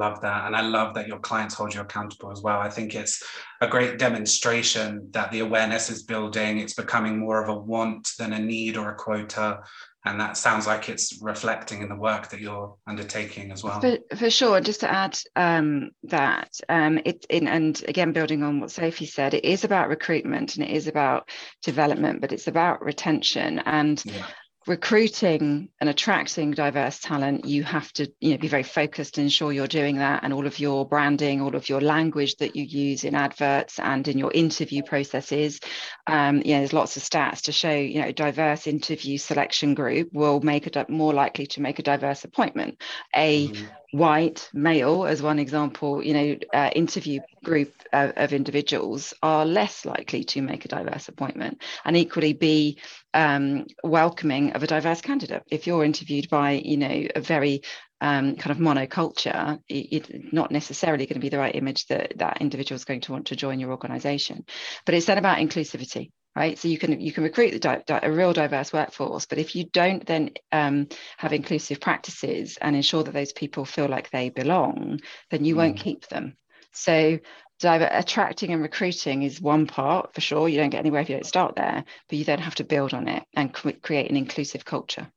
Love 0.01 0.19
that. 0.21 0.48
And 0.48 0.56
I 0.56 0.62
love 0.62 0.95
that 0.95 1.07
your 1.07 1.19
clients 1.19 1.53
hold 1.53 1.75
you 1.75 1.81
accountable 1.81 2.31
as 2.31 2.42
well. 2.42 2.59
I 2.59 2.69
think 2.69 2.95
it's 2.95 3.24
a 3.62 3.68
great 3.68 4.00
demonstration 4.00 5.09
that 5.12 5.31
the 5.31 5.42
awareness 5.42 5.92
is 5.92 6.01
building. 6.01 6.57
It's 6.57 6.74
becoming 6.74 7.19
more 7.19 7.42
of 7.44 7.50
a 7.50 7.56
want 7.56 8.09
than 8.18 8.33
a 8.33 8.39
need 8.39 8.77
or 8.77 8.89
a 8.89 8.95
quota 8.95 9.62
and 10.03 10.19
that 10.19 10.36
sounds 10.36 10.65
like 10.65 10.89
it's 10.89 11.19
reflecting 11.21 11.83
in 11.83 11.89
the 11.89 11.95
work 11.95 12.30
that 12.30 12.39
you're 12.39 12.75
undertaking 12.88 13.51
as 13.51 13.63
well. 13.63 13.80
For, 13.80 14.00
for 14.15 14.31
sure. 14.31 14.59
Just 14.59 14.80
to 14.80 14.92
add 14.92 15.19
um, 15.36 15.92
that, 16.04 16.59
um, 16.69 17.00
it 17.06 17.25
in, 17.30 17.47
and 17.47 17.81
again 17.88 18.12
building 18.12 18.42
on 18.42 18.59
what 18.59 18.71
Sophie 18.71 19.06
said, 19.06 19.36
it 19.36 19.45
is 19.45 19.63
about 19.63 19.89
recruitment 19.89 20.56
and 20.56 20.68
it 20.68 20.71
is 20.71 20.88
about 20.88 21.30
development, 21.62 22.19
but 22.19 22.31
it's 22.31 22.47
about 22.47 22.83
retention. 22.83 23.59
And 23.59 24.04
yeah 24.04 24.25
recruiting 24.67 25.69
and 25.79 25.89
attracting 25.89 26.51
diverse 26.51 26.99
talent 26.99 27.45
you 27.45 27.63
have 27.63 27.91
to 27.93 28.11
you 28.19 28.31
know 28.31 28.37
be 28.37 28.47
very 28.47 28.63
focused 28.63 29.17
and 29.17 29.25
ensure 29.25 29.51
you're 29.51 29.67
doing 29.67 29.97
that. 29.97 30.23
And 30.23 30.33
all 30.33 30.45
of 30.45 30.59
your 30.59 30.87
branding 30.87 31.41
all 31.41 31.55
of 31.55 31.67
your 31.67 31.81
language 31.81 32.35
that 32.37 32.55
you 32.55 32.63
use 32.63 33.03
in 33.03 33.15
adverts 33.15 33.79
and 33.79 34.07
in 34.07 34.17
your 34.17 34.31
interview 34.31 34.83
processes 34.83 35.59
um, 36.07 36.37
you 36.37 36.53
know 36.53 36.59
there's 36.59 36.73
lots 36.73 36.97
of 36.97 37.03
stats 37.03 37.41
to 37.43 37.51
show 37.51 37.73
you 37.73 38.01
know 38.01 38.11
diverse 38.11 38.67
interview 38.67 39.17
selection 39.17 39.73
group 39.73 40.09
will 40.13 40.41
make 40.41 40.67
it 40.67 40.89
more 40.89 41.13
likely 41.13 41.47
to 41.47 41.61
make 41.61 41.80
a 41.80 41.83
diverse 41.83 42.23
appointment. 42.23 42.81
A 43.15 43.47
mm-hmm 43.47 43.65
white 43.92 44.50
male 44.54 45.06
as 45.06 45.21
one 45.21 45.40
example 45.40 46.04
you 46.04 46.14
know 46.14 46.38
uh, 46.54 46.69
interview 46.76 47.19
group 47.44 47.74
of, 47.92 48.12
of, 48.16 48.33
individuals 48.33 49.14
are 49.21 49.45
less 49.45 49.86
likely 49.86 50.24
to 50.24 50.42
make 50.42 50.64
a 50.64 50.69
diverse 50.69 51.10
appointment 51.10 51.62
and 51.83 51.98
equally 51.98 52.33
be 52.33 52.80
um, 53.14 53.66
welcoming 53.83 54.54
of 54.54 54.64
a 54.64 54.68
diverse 54.68 55.02
candidate 55.02 55.44
if 55.52 55.68
you're 55.68 55.83
interviewed 55.83 56.30
by 56.30 56.52
you 56.52 56.78
know 56.78 57.07
a 57.16 57.21
very 57.21 57.62
um, 58.04 58.36
kind 58.36 58.50
of 58.50 58.57
monoculture, 58.57 59.60
it's 59.69 60.10
not 60.31 60.50
necessarily 60.50 61.06
going 61.06 61.14
to 61.14 61.19
be 61.21 61.30
the 61.30 61.38
right 61.38 61.54
image 61.54 61.86
that 61.86 62.14
that 62.18 62.42
individual 62.42 62.76
is 62.76 62.83
going 62.83 63.02
to 63.02 63.12
want 63.12 63.28
to 63.28 63.36
join 63.36 63.60
your 63.60 63.69
organization. 63.69 64.44
But 64.88 64.95
it's 64.95 65.06
then 65.06 65.19
about 65.19 65.38
inclusivity 65.38 66.10
right? 66.35 66.57
So 66.57 66.68
you 66.68 66.78
can 66.78 67.00
you 67.00 67.11
can 67.11 67.23
recruit 67.23 67.59
di- 67.61 67.83
di- 67.85 68.00
a 68.04 68.11
real 68.11 68.33
diverse 68.33 68.71
workforce 68.71 69.26
but 69.26 69.38
if 69.38 69.56
you 69.56 69.66
don't 69.66 70.06
then 70.06 70.31
um, 70.52 70.88
have 71.18 71.33
inclusive 71.33 71.80
practices 71.80 72.57
and 72.61 72.76
ensure 72.76 73.04
that 73.04 73.14
those 73.14 73.33
people 73.33 73.66
feel 73.66 73.88
like 73.88 74.09
they 74.09 74.30
belong 74.30 75.00
then 75.30 75.45
you 75.45 75.56
mm. 75.56 75.57
won't 75.57 75.78
keep 75.78 76.07
them. 76.07 76.38
So 76.73 77.19
diver- 77.59 77.90
attracting 77.92 78.54
and 78.54 78.61
recruiting 78.61 79.23
is 79.23 79.42
one 79.42 79.68
part 79.68 80.14
for 80.14 80.21
sure. 80.21 80.47
You 80.47 80.57
don't 80.57 80.69
get 80.69 80.80
anywhere 80.80 81.02
if 81.02 81.09
you 81.09 81.16
don't 81.16 81.26
start 81.26 81.56
there 81.56 81.83
but 82.07 82.18
you 82.18 82.26
then 82.26 82.40
have 82.40 82.56
to 82.56 82.64
build 82.64 82.94
on 82.94 83.07
it 83.07 83.23
and 83.35 83.54
create 83.54 84.09
an 84.09 84.18
inclusive 84.18 84.66
culture. 84.66 85.11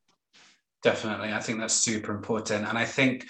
Definitely. 0.82 1.32
I 1.32 1.40
think 1.40 1.60
that's 1.60 1.74
super 1.74 2.12
important. 2.12 2.66
And 2.68 2.76
i 2.76 2.84
think 2.84 3.26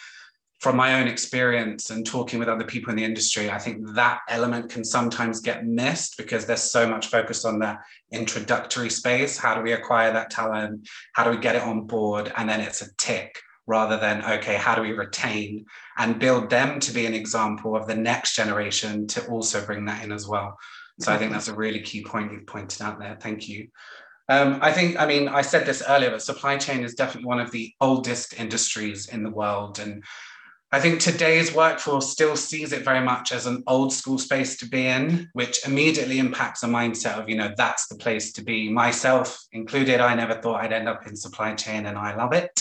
from 0.61 0.77
my 0.77 1.01
own 1.01 1.09
experience 1.09 1.91
and 1.91 2.07
talking 2.07 2.39
with 2.39 2.49
other 2.49 2.65
people 2.65 2.91
in 2.91 2.97
the 2.97 3.05
industry, 3.05 3.51
I 3.51 3.59
think 3.59 3.87
that 3.95 4.21
element 4.29 4.71
can 4.71 4.85
sometimes 4.85 5.41
get 5.41 5.67
missed 5.67 6.17
because 6.17 6.47
there's 6.47 6.63
so 6.63 6.89
much 6.89 7.09
focus 7.09 7.45
on 7.45 7.59
that 7.59 7.81
introductory 8.13 8.89
space. 8.89 9.37
How 9.37 9.55
do 9.55 9.63
we 9.63 9.73
acquire 9.73 10.13
that 10.13 10.31
talent? 10.31 10.89
How 11.15 11.25
do 11.25 11.31
we 11.31 11.39
get 11.39 11.57
it 11.57 11.63
on 11.63 11.87
board? 11.87 12.33
And 12.37 12.49
then 12.49 12.61
it's 12.61 12.83
a 12.83 12.95
tick 12.97 13.39
rather 13.67 13.99
than, 13.99 14.25
okay, 14.25 14.57
how 14.57 14.75
do 14.75 14.83
we 14.83 14.93
retain 14.93 15.65
and 15.99 16.19
build 16.19 16.51
them 16.51 16.81
to 16.81 16.93
be 16.93 17.07
an 17.07 17.15
example 17.15 17.77
of 17.77 17.87
the 17.87 17.95
next 17.95 18.37
generation 18.37 19.07
to 19.09 19.27
also 19.27 19.65
bring 19.65 19.85
that 19.87 20.05
in 20.05 20.13
as 20.13 20.29
well. 20.29 20.59
So 21.01 21.13
I 21.13 21.19
think 21.19 21.33
that's 21.33 21.49
a 21.49 21.55
really 21.55 21.81
key 21.81 22.05
point 22.05 22.33
you've 22.33 22.47
pointed 22.47 22.81
out 22.81 23.01
there. 23.01 23.17
Thank 23.21 23.49
you. 23.49 23.69
Um, 24.29 24.59
I 24.63 24.73
think, 24.73 24.99
I 24.99 25.07
mean, 25.07 25.29
I 25.29 25.43
said 25.43 25.67
this 25.67 25.83
earlier, 25.87 26.11
but 26.11 26.23
supply 26.23 26.57
chain 26.57 26.85
is 26.85 26.95
definitely 26.95 27.27
one 27.27 27.41
of 27.41 27.51
the 27.51 27.75
oldest 27.81 28.39
industries 28.39 29.09
in 29.09 29.23
the 29.23 29.31
world. 29.31 29.79
And 29.79 30.03
I 30.75 30.81
think 30.81 30.99
today's 30.99 31.55
workforce 31.55 32.11
still 32.11 32.35
sees 32.35 32.73
it 32.73 32.83
very 32.83 33.01
much 33.01 33.31
as 33.31 33.47
an 33.47 33.63
old 33.69 33.93
school 33.93 34.19
space 34.19 34.57
to 34.57 34.69
be 34.69 34.89
in, 34.89 35.31
which 35.33 35.65
immediately 35.65 36.19
impacts 36.19 36.65
a 36.65 36.67
mindset 36.67 37.17
of, 37.17 37.29
you 37.29 37.37
know, 37.37 37.55
that's 37.57 37.87
the 37.87 37.95
place 37.95 38.33
to 38.33 38.43
be. 38.43 38.69
Myself 38.69 39.39
included, 39.53 40.01
I 40.01 40.17
never 40.17 40.35
thought 40.35 40.65
I'd 40.65 40.73
end 40.73 40.89
up 40.89 41.07
in 41.07 41.15
supply 41.15 41.55
chain 41.55 41.87
and 41.87 41.97
I 41.97 42.17
love 42.17 42.33
it. 42.33 42.61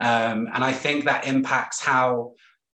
Um, 0.00 0.50
and 0.52 0.62
I 0.62 0.70
think 0.70 1.06
that 1.06 1.26
impacts 1.26 1.80
how 1.80 2.34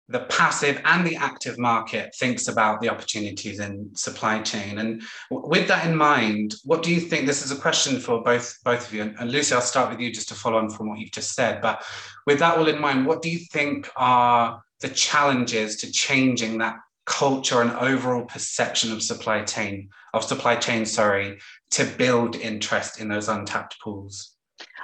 the 0.08 0.20
passive 0.20 0.78
and 0.84 1.06
the 1.06 1.16
active 1.16 1.58
market 1.58 2.14
thinks 2.14 2.46
about 2.46 2.82
the 2.82 2.90
opportunities 2.90 3.60
in 3.60 3.90
supply 3.96 4.42
chain. 4.42 4.76
And 4.78 5.02
with 5.30 5.68
that 5.68 5.86
in 5.86 5.96
mind, 5.96 6.54
what 6.64 6.82
do 6.82 6.94
you 6.94 7.00
think? 7.00 7.26
This 7.26 7.42
is 7.42 7.50
a 7.50 7.56
question 7.56 7.98
for 7.98 8.22
both 8.22 8.58
both 8.62 8.86
of 8.86 8.94
you. 8.94 9.14
And 9.18 9.32
Lucy, 9.32 9.54
I'll 9.54 9.62
start 9.62 9.90
with 9.90 10.00
you 10.00 10.12
just 10.12 10.28
to 10.28 10.34
follow 10.34 10.58
on 10.58 10.68
from 10.68 10.90
what 10.90 10.98
you've 10.98 11.12
just 11.12 11.34
said. 11.34 11.62
But 11.62 11.82
with 12.26 12.40
that 12.40 12.58
all 12.58 12.68
in 12.68 12.78
mind, 12.78 13.06
what 13.06 13.22
do 13.22 13.30
you 13.30 13.38
think 13.38 13.90
are 13.96 14.62
the 14.80 14.88
challenges 14.88 15.76
to 15.76 15.90
changing 15.90 16.58
that 16.58 16.76
culture 17.06 17.62
and 17.62 17.70
overall 17.70 18.24
perception 18.24 18.92
of 18.92 19.02
supply 19.02 19.42
chain 19.42 19.88
of 20.16 20.24
supply 20.24 20.56
chain, 20.56 20.86
sorry, 20.86 21.38
to 21.70 21.84
build 21.84 22.36
interest 22.36 23.00
in 23.00 23.08
those 23.08 23.28
untapped 23.28 23.76
pools? 23.82 24.32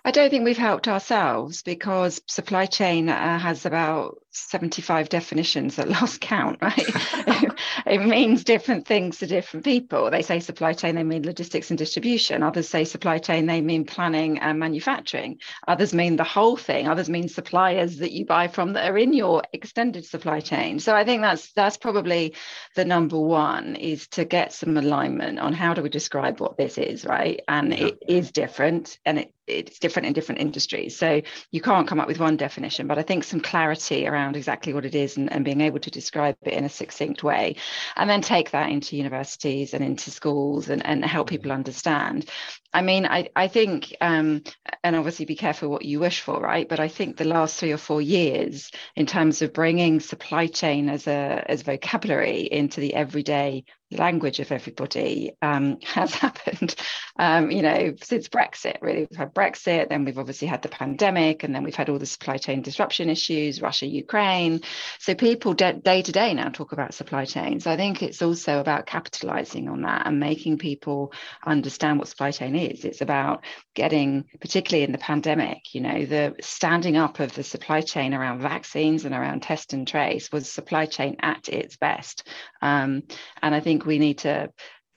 I 0.05 0.11
don't 0.11 0.31
think 0.31 0.45
we've 0.45 0.59
helped 0.59 0.89
ourselves 0.89 1.63
because 1.63 2.21
supply 2.27 2.67
chain 2.67 3.09
uh, 3.09 3.39
has 3.39 3.65
about 3.65 4.19
75 4.31 5.09
definitions 5.09 5.79
at 5.79 5.89
last 6.01 6.21
count, 6.21 6.59
right? 6.61 6.87
it 7.87 8.05
means 8.05 8.45
different 8.45 8.87
things 8.87 9.19
to 9.19 9.27
different 9.27 9.65
people. 9.65 10.11
They 10.11 10.23
say 10.23 10.41
supply 10.41 10.73
chain, 10.73 10.95
they 10.95 11.05
mean 11.05 11.25
logistics 11.25 11.71
and 11.71 11.79
distribution. 11.79 12.43
Others 12.43 12.69
say 12.69 12.85
supply 12.85 13.19
chain, 13.19 13.47
they 13.47 13.61
mean 13.61 13.85
planning 13.85 14.39
and 14.39 14.59
manufacturing. 14.59 15.39
Others 15.69 15.95
mean 15.95 16.17
the 16.17 16.25
whole 16.25 16.57
thing. 16.57 16.89
Others 16.89 17.09
mean 17.09 17.29
suppliers 17.29 17.99
that 17.99 18.13
you 18.13 18.25
buy 18.25 18.49
from 18.49 18.73
that 18.75 18.91
are 18.91 18.99
in 18.99 19.13
your 19.13 19.43
extended 19.53 20.05
supply 20.05 20.41
chain. 20.41 20.79
So 20.79 20.95
I 20.95 21.05
think 21.05 21.23
that's 21.23 21.53
that's 21.53 21.77
probably 21.77 22.35
the 22.77 22.85
number 22.85 23.19
one 23.19 23.77
is 23.77 24.09
to 24.09 24.25
get 24.25 24.53
some 24.53 24.77
alignment 24.77 25.39
on 25.39 25.53
how 25.53 25.75
do 25.75 25.83
we 25.83 25.89
describe 25.89 26.41
what 26.41 26.57
this 26.57 26.79
is, 26.79 27.05
right? 27.05 27.41
And 27.49 27.71
yeah. 27.71 27.87
it 27.87 27.99
is 28.09 28.33
different 28.33 28.99
and 29.05 29.19
it 29.19 29.33
it's 29.53 29.79
different 29.79 30.07
in 30.07 30.13
different 30.13 30.41
industries. 30.41 30.97
So 30.97 31.23
you 31.51 31.61
can't 31.61 31.87
come 31.87 32.01
up 32.01 32.09
with 32.09 32.19
one 32.19 32.37
definition, 32.37 32.87
but 32.87 32.99
I 32.99 33.03
think 33.03 33.25
some 33.25 33.41
clarity 33.41 34.07
around 34.07 34.37
exactly 34.37 34.73
what 34.73 34.85
it 34.85 34.95
is 34.95 35.17
and, 35.17 35.33
and 35.33 35.45
being 35.45 35.61
able 35.61 35.81
to 35.81 35.91
describe 35.91 36.37
it 36.43 36.55
in 36.55 36.65
a 36.65 36.69
succinct 36.69 37.23
way 37.23 37.57
and 37.97 38.09
then 38.09 38.21
take 38.21 38.51
that 38.51 38.71
into 38.71 38.97
universities 38.97 39.75
and 39.75 39.85
into 39.85 40.11
schools 40.11 40.69
and, 40.69 40.85
and 40.85 41.05
help 41.05 41.29
people 41.29 41.51
mm-hmm. 41.51 41.59
understand 41.59 42.29
I 42.75 42.81
mean, 42.81 43.05
I, 43.05 43.29
I 43.37 43.49
think, 43.49 43.95
um, 44.01 44.43
and 44.83 44.97
obviously 44.97 45.27
be 45.27 45.37
careful 45.37 45.69
what 45.69 45.85
you 45.85 46.01
wish 46.01 46.23
for, 46.23 46.41
right? 46.41 46.67
But 46.67 46.81
I 46.81 46.89
think 46.89 47.17
the 47.17 47.25
last 47.25 47.59
three 47.59 47.73
or 47.73 47.77
four 47.79 48.01
years, 48.01 48.71
in 48.97 49.05
terms 49.05 49.43
of 49.43 49.53
bringing 49.53 50.01
supply 50.01 50.47
chain 50.47 50.89
as 50.89 51.07
a 51.07 51.45
as 51.47 51.63
vocabulary 51.63 52.41
into 52.41 52.81
the 52.81 52.95
everyday 52.95 53.65
language 53.91 54.41
of 54.41 54.51
everybody, 54.51 55.33
um, 55.43 55.79
has 55.85 56.15
happened. 56.15 56.75
Um, 57.19 57.51
you 57.51 57.61
know, 57.61 57.95
since 58.03 58.29
Brexit, 58.29 58.79
really, 58.81 59.07
we've 59.11 59.19
had 59.19 59.35
Brexit, 59.35 59.91
then 59.91 60.07
we've 60.07 60.19
obviously 60.19 60.49
had 60.49 60.63
the 60.63 60.71
pandemic, 60.71 61.45
and 61.45 61.55
then 61.55 61.65
we've 61.65 61.75
had 61.75 61.91
all 61.91 61.99
the 61.99 62.07
supply 62.07 62.39
chain 62.39 62.63
disruption 62.63 63.11
issues, 63.11 63.61
Russia, 63.61 63.87
Ukraine. 63.87 64.63
So 64.99 65.15
people 65.15 65.53
day 65.53 66.03
to 66.03 66.13
day 66.13 66.33
now 66.33 66.49
talk 66.49 66.73
about 66.73 66.95
supply 66.95 67.27
chain. 67.27 67.61
So 67.61 67.71
I 67.71 67.77
think 67.77 68.03
it's 68.03 68.23
also 68.23 68.61
about 68.61 68.87
capitalizing 68.87 69.69
on 69.69 69.83
that 69.83 70.07
and 70.07 70.19
making 70.19 70.57
people 70.57 71.13
understand 71.45 71.99
what 71.99 72.09
supply 72.09 72.31
chain 72.31 72.57
is 72.57 72.62
is. 72.63 72.85
It's 72.85 73.01
about 73.01 73.45
getting, 73.75 74.25
particularly 74.41 74.85
in 74.85 74.93
the 74.93 74.99
pandemic, 74.99 75.75
you 75.75 75.81
know, 75.81 76.05
the 76.05 76.35
standing 76.41 76.97
up 76.97 77.21
of 77.21 77.35
the 77.35 77.43
supply 77.43 77.81
chain 77.81 78.15
around 78.15 78.41
vaccines 78.41 79.05
and 79.05 79.15
around 79.15 79.43
test 79.43 79.73
and 79.73 79.87
trace 79.87 80.31
was 80.33 80.51
supply 80.51 80.87
chain 80.87 81.17
at 81.21 81.49
its 81.49 81.77
best. 81.77 82.29
Um, 82.61 83.03
and 83.43 83.55
I 83.55 83.61
think 83.61 83.85
we 83.85 83.99
need 83.99 84.19
to 84.19 84.51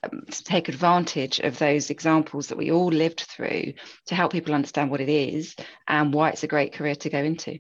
um, 0.04 0.24
to 0.30 0.44
take 0.44 0.70
advantage 0.70 1.40
of 1.40 1.58
those 1.58 1.90
examples 1.90 2.48
that 2.48 2.58
we 2.58 2.72
all 2.72 2.90
lived 2.90 3.22
through 3.22 3.74
to 4.08 4.16
help 4.16 4.32
people 4.32 4.54
understand 4.54 4.92
what 4.92 5.02
it 5.02 5.10
is 5.10 5.56
and 5.88 6.14
why 6.14 6.30
it's 6.30 6.44
a 6.44 6.48
great 6.48 6.74
career 6.74 6.96
to 6.96 7.10
go 7.10 7.20
into. 7.20 7.60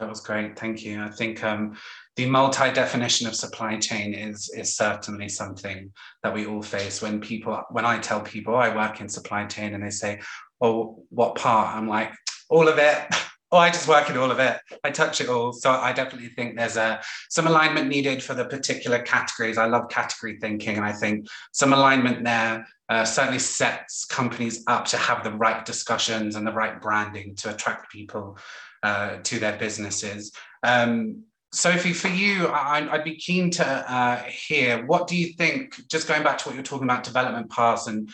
That 0.00 0.08
was 0.08 0.22
great. 0.22 0.58
Thank 0.58 0.82
you. 0.82 1.02
I 1.02 1.10
think 1.10 1.44
um, 1.44 1.76
the 2.16 2.24
multi-definition 2.24 3.26
of 3.26 3.34
supply 3.34 3.76
chain 3.76 4.14
is 4.14 4.50
is 4.56 4.74
certainly 4.74 5.28
something 5.28 5.92
that 6.22 6.32
we 6.32 6.46
all 6.46 6.62
face 6.62 7.02
when 7.02 7.20
people 7.20 7.62
when 7.70 7.84
I 7.84 7.98
tell 7.98 8.22
people 8.22 8.54
oh, 8.54 8.58
I 8.58 8.74
work 8.74 9.02
in 9.02 9.10
supply 9.10 9.44
chain 9.44 9.74
and 9.74 9.84
they 9.84 9.90
say, 9.90 10.20
"Well, 10.58 11.04
what 11.10 11.34
part?" 11.34 11.76
I'm 11.76 11.86
like, 11.86 12.12
"All 12.48 12.66
of 12.66 12.78
it." 12.78 12.98
oh, 13.52 13.58
I 13.58 13.68
just 13.68 13.88
work 13.88 14.08
in 14.08 14.16
all 14.16 14.30
of 14.30 14.38
it. 14.38 14.58
I 14.82 14.90
touch 14.90 15.20
it 15.20 15.28
all. 15.28 15.52
So 15.52 15.70
I 15.70 15.92
definitely 15.92 16.28
think 16.30 16.56
there's 16.56 16.78
a 16.78 17.02
some 17.28 17.46
alignment 17.46 17.88
needed 17.88 18.22
for 18.22 18.32
the 18.32 18.46
particular 18.46 19.00
categories. 19.00 19.58
I 19.58 19.66
love 19.66 19.90
category 19.90 20.38
thinking, 20.40 20.78
and 20.78 20.86
I 20.86 20.92
think 20.92 21.26
some 21.52 21.74
alignment 21.74 22.24
there 22.24 22.66
uh, 22.88 23.04
certainly 23.04 23.38
sets 23.38 24.06
companies 24.06 24.64
up 24.66 24.86
to 24.86 24.96
have 24.96 25.24
the 25.24 25.32
right 25.32 25.64
discussions 25.66 26.36
and 26.36 26.46
the 26.46 26.52
right 26.52 26.80
branding 26.80 27.34
to 27.36 27.54
attract 27.54 27.92
people 27.92 28.38
uh, 28.82 29.16
to 29.22 29.38
their 29.38 29.56
businesses. 29.56 30.32
Um, 30.62 31.24
Sophie, 31.52 31.92
for 31.92 32.08
you, 32.08 32.46
I, 32.46 32.88
would 32.92 33.04
be 33.04 33.16
keen 33.16 33.50
to 33.52 33.66
uh, 33.66 34.22
hear 34.22 34.86
what 34.86 35.08
do 35.08 35.16
you 35.16 35.32
think, 35.32 35.88
just 35.88 36.06
going 36.06 36.22
back 36.22 36.38
to 36.38 36.48
what 36.48 36.54
you're 36.54 36.62
talking 36.62 36.84
about 36.84 37.02
development 37.02 37.50
paths 37.50 37.88
and 37.88 38.08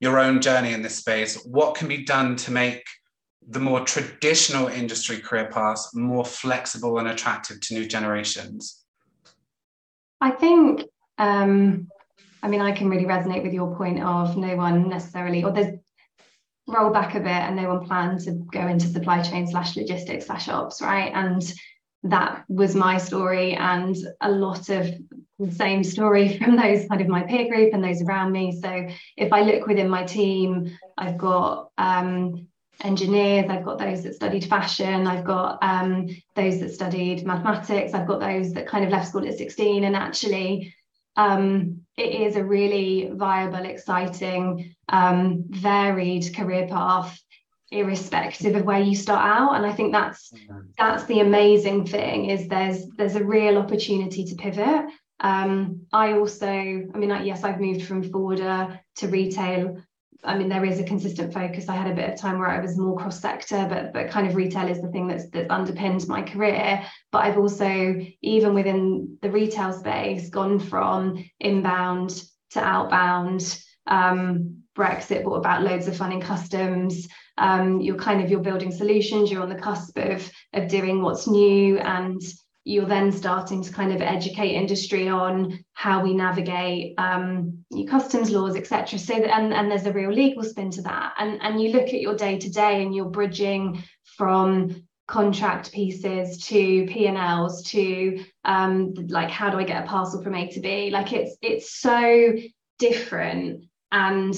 your 0.00 0.18
own 0.18 0.40
journey 0.40 0.72
in 0.72 0.82
this 0.82 0.96
space, 0.96 1.44
what 1.44 1.76
can 1.76 1.86
be 1.86 2.04
done 2.04 2.34
to 2.34 2.50
make 2.50 2.84
the 3.48 3.60
more 3.60 3.80
traditional 3.80 4.66
industry 4.66 5.18
career 5.18 5.48
paths 5.52 5.94
more 5.94 6.24
flexible 6.24 6.98
and 6.98 7.08
attractive 7.08 7.60
to 7.60 7.74
new 7.74 7.86
generations? 7.86 8.82
I 10.20 10.30
think, 10.32 10.82
um, 11.18 11.88
I 12.42 12.48
mean, 12.48 12.60
I 12.60 12.72
can 12.72 12.88
really 12.88 13.04
resonate 13.04 13.42
with 13.42 13.52
your 13.52 13.74
point 13.76 14.02
of 14.02 14.36
no 14.36 14.56
one 14.56 14.88
necessarily, 14.88 15.44
or 15.44 15.52
there's 15.52 15.78
roll 16.70 16.90
back 16.90 17.14
a 17.14 17.20
bit 17.20 17.28
and 17.28 17.56
no 17.56 17.68
one 17.68 17.86
planned 17.86 18.20
to 18.20 18.32
go 18.32 18.66
into 18.66 18.86
supply 18.86 19.22
chain 19.22 19.46
slash 19.46 19.76
logistics 19.76 20.26
slash 20.26 20.48
ops, 20.48 20.80
right? 20.80 21.12
And 21.14 21.42
that 22.04 22.44
was 22.48 22.74
my 22.74 22.98
story 22.98 23.54
and 23.54 23.96
a 24.20 24.30
lot 24.30 24.68
of 24.70 24.90
the 25.38 25.50
same 25.52 25.84
story 25.84 26.38
from 26.42 26.56
those 26.56 26.86
kind 26.86 27.00
of 27.00 27.08
my 27.08 27.22
peer 27.22 27.48
group 27.48 27.74
and 27.74 27.82
those 27.82 28.02
around 28.02 28.32
me. 28.32 28.58
So 28.60 28.86
if 29.16 29.32
I 29.32 29.42
look 29.42 29.66
within 29.66 29.88
my 29.88 30.04
team, 30.04 30.76
I've 30.96 31.18
got 31.18 31.70
um, 31.78 32.46
engineers, 32.82 33.46
I've 33.48 33.64
got 33.64 33.78
those 33.78 34.02
that 34.04 34.14
studied 34.14 34.44
fashion, 34.44 35.06
I've 35.06 35.24
got 35.24 35.58
um, 35.62 36.08
those 36.34 36.60
that 36.60 36.72
studied 36.72 37.26
mathematics, 37.26 37.94
I've 37.94 38.06
got 38.06 38.20
those 38.20 38.52
that 38.52 38.66
kind 38.66 38.84
of 38.84 38.90
left 38.90 39.08
school 39.08 39.26
at 39.26 39.36
16 39.36 39.84
and 39.84 39.96
actually 39.96 40.74
um, 41.16 41.82
it 41.96 42.20
is 42.22 42.36
a 42.36 42.44
really 42.44 43.10
viable, 43.12 43.64
exciting, 43.64 44.74
um, 44.88 45.44
varied 45.48 46.34
career 46.34 46.66
path 46.66 47.20
irrespective 47.70 48.56
of 48.56 48.64
where 48.64 48.80
you 48.80 48.96
start 48.96 49.24
out. 49.24 49.54
And 49.54 49.64
i 49.64 49.72
think 49.72 49.92
that's 49.92 50.32
that's 50.76 51.04
the 51.04 51.20
amazing 51.20 51.86
thing 51.86 52.26
is 52.26 52.48
there's 52.48 52.86
there's 52.96 53.16
a 53.16 53.24
real 53.24 53.58
opportunity 53.58 54.24
to 54.24 54.34
pivot. 54.34 54.86
Um, 55.20 55.82
i 55.92 56.14
also 56.14 56.48
i 56.48 56.98
mean 56.98 57.10
like, 57.10 57.26
yes 57.26 57.44
i've 57.44 57.60
moved 57.60 57.84
from 57.84 58.02
forwarder 58.02 58.80
to 58.96 59.08
retail 59.08 59.76
i 60.24 60.36
mean 60.36 60.48
there 60.48 60.64
is 60.64 60.78
a 60.78 60.84
consistent 60.84 61.32
focus 61.32 61.68
i 61.68 61.74
had 61.74 61.90
a 61.90 61.94
bit 61.94 62.10
of 62.10 62.18
time 62.18 62.38
where 62.38 62.48
i 62.48 62.60
was 62.60 62.78
more 62.78 62.96
cross 62.96 63.20
sector 63.20 63.66
but 63.68 63.92
but 63.92 64.10
kind 64.10 64.26
of 64.26 64.34
retail 64.34 64.68
is 64.68 64.80
the 64.80 64.88
thing 64.88 65.06
that's 65.06 65.28
that's 65.30 65.50
underpinned 65.50 66.06
my 66.08 66.22
career 66.22 66.84
but 67.12 67.24
i've 67.24 67.38
also 67.38 67.96
even 68.22 68.54
within 68.54 69.16
the 69.22 69.30
retail 69.30 69.72
space 69.72 70.28
gone 70.30 70.58
from 70.58 71.24
inbound 71.40 72.22
to 72.50 72.60
outbound 72.60 73.62
um, 73.86 74.62
Brexit 74.76 75.24
brought 75.24 75.38
about 75.38 75.62
loads 75.62 75.88
of 75.88 75.96
fun 75.96 76.12
in 76.12 76.20
customs. 76.20 77.08
Um, 77.38 77.80
you're 77.80 77.96
kind 77.96 78.22
of 78.22 78.30
you're 78.30 78.40
building 78.40 78.70
solutions. 78.70 79.30
You're 79.30 79.42
on 79.42 79.48
the 79.48 79.54
cusp 79.56 79.98
of 79.98 80.30
of 80.52 80.68
doing 80.68 81.02
what's 81.02 81.26
new, 81.26 81.78
and 81.78 82.22
you're 82.70 82.86
then 82.86 83.10
starting 83.10 83.62
to 83.62 83.72
kind 83.72 83.92
of 83.92 84.00
educate 84.00 84.54
industry 84.54 85.08
on 85.08 85.64
how 85.72 86.02
we 86.02 86.14
navigate 86.14 86.94
um, 86.98 87.64
customs 87.88 88.30
laws, 88.30 88.54
etc. 88.54 88.98
So 88.98 89.14
that, 89.14 89.36
and 89.36 89.52
and 89.52 89.70
there's 89.70 89.86
a 89.86 89.92
real 89.92 90.12
legal 90.12 90.44
spin 90.44 90.70
to 90.72 90.82
that. 90.82 91.14
And 91.18 91.42
and 91.42 91.60
you 91.60 91.72
look 91.72 91.88
at 91.88 92.00
your 92.00 92.14
day 92.14 92.38
to 92.38 92.48
day, 92.48 92.82
and 92.82 92.94
you're 92.94 93.10
bridging 93.10 93.82
from 94.16 94.84
contract 95.08 95.72
pieces 95.72 96.38
to 96.46 96.86
P&Ls 96.86 97.64
to 97.64 98.24
um, 98.44 98.94
like 99.08 99.30
how 99.30 99.50
do 99.50 99.58
I 99.58 99.64
get 99.64 99.82
a 99.82 99.86
parcel 99.86 100.22
from 100.22 100.36
A 100.36 100.46
to 100.48 100.60
B? 100.60 100.90
Like 100.90 101.12
it's 101.12 101.36
it's 101.42 101.80
so 101.80 102.34
different 102.78 103.64
and 103.90 104.34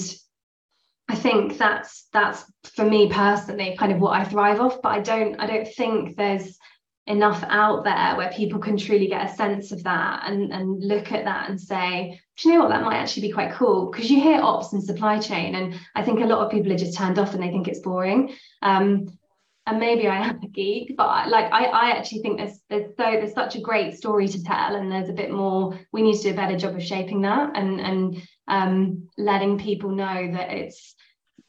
I 1.07 1.15
think 1.15 1.59
that's 1.59 2.07
that's 2.11 2.43
for 2.75 2.85
me 2.85 3.09
personally 3.09 3.75
kind 3.77 3.91
of 3.91 3.99
what 3.99 4.19
I 4.19 4.23
thrive 4.23 4.59
off. 4.59 4.81
But 4.81 4.93
I 4.93 4.99
don't 5.01 5.39
I 5.39 5.45
don't 5.45 5.67
think 5.67 6.15
there's 6.15 6.57
enough 7.07 7.43
out 7.49 7.83
there 7.83 8.15
where 8.15 8.31
people 8.31 8.59
can 8.59 8.77
truly 8.77 9.07
get 9.07 9.29
a 9.29 9.35
sense 9.35 9.73
of 9.73 9.83
that 9.83 10.23
and 10.25 10.53
and 10.53 10.81
look 10.81 11.11
at 11.11 11.25
that 11.25 11.49
and 11.49 11.59
say, 11.59 12.19
do 12.37 12.49
you 12.49 12.55
know 12.55 12.61
what, 12.61 12.69
that 12.69 12.83
might 12.83 12.95
actually 12.95 13.27
be 13.27 13.33
quite 13.33 13.53
cool 13.53 13.91
because 13.91 14.09
you 14.09 14.21
hear 14.21 14.39
ops 14.41 14.73
and 14.73 14.83
supply 14.83 15.19
chain, 15.19 15.55
and 15.55 15.75
I 15.95 16.03
think 16.03 16.19
a 16.19 16.25
lot 16.25 16.45
of 16.45 16.51
people 16.51 16.71
are 16.71 16.77
just 16.77 16.97
turned 16.97 17.19
off 17.19 17.33
and 17.33 17.43
they 17.43 17.49
think 17.49 17.67
it's 17.67 17.79
boring. 17.79 18.33
Um, 18.61 19.17
and 19.65 19.79
maybe 19.79 20.07
I 20.07 20.27
am 20.27 20.41
a 20.43 20.47
geek, 20.47 20.95
but 20.97 21.29
like 21.29 21.51
I, 21.51 21.65
I 21.65 21.89
actually 21.91 22.21
think 22.21 22.37
there's 22.37 22.59
there's 22.69 22.95
so 22.97 23.03
there's 23.03 23.33
such 23.33 23.55
a 23.55 23.61
great 23.61 23.95
story 23.95 24.27
to 24.27 24.43
tell, 24.43 24.75
and 24.75 24.91
there's 24.91 25.09
a 25.09 25.13
bit 25.13 25.31
more. 25.31 25.79
We 25.91 26.01
need 26.01 26.17
to 26.17 26.23
do 26.23 26.31
a 26.31 26.35
better 26.35 26.57
job 26.57 26.75
of 26.75 26.83
shaping 26.83 27.21
that 27.21 27.55
and 27.55 27.79
and 27.79 28.21
um, 28.47 29.09
letting 29.17 29.57
people 29.57 29.91
know 29.91 30.31
that 30.33 30.51
it's 30.51 30.95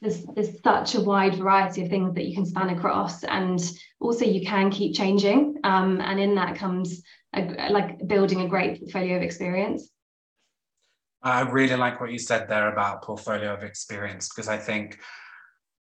there's, 0.05 0.25
there's 0.35 0.63
such 0.63 0.95
a 0.95 1.01
wide 1.01 1.35
variety 1.37 1.83
of 1.83 1.89
things 1.89 2.15
that 2.15 2.27
you 2.27 2.35
can 2.35 2.45
span 2.45 2.69
across 2.69 3.25
and 3.25 3.59
also 4.01 4.25
you 4.25 4.47
can 4.47 4.71
keep 4.71 4.95
changing 4.95 5.57
um, 5.65 6.01
and 6.03 6.21
in 6.21 6.35
that 6.35 6.57
comes 6.57 7.03
a, 7.35 7.71
like 7.71 8.07
building 8.07 8.43
a 8.43 8.49
great 8.49 8.79
portfolio 8.79 9.17
of 9.17 9.23
experience. 9.23 9.91
I 11.23 11.41
really 11.41 11.77
like 11.77 12.03
what 12.03 12.13
you 12.13 12.19
said 12.19 12.49
there 12.49 12.71
about 12.71 13.03
portfolio 13.03 13.55
of 13.55 13.63
experience 13.63 14.29
because 14.29 14.47
i 14.47 14.59
think 14.59 14.99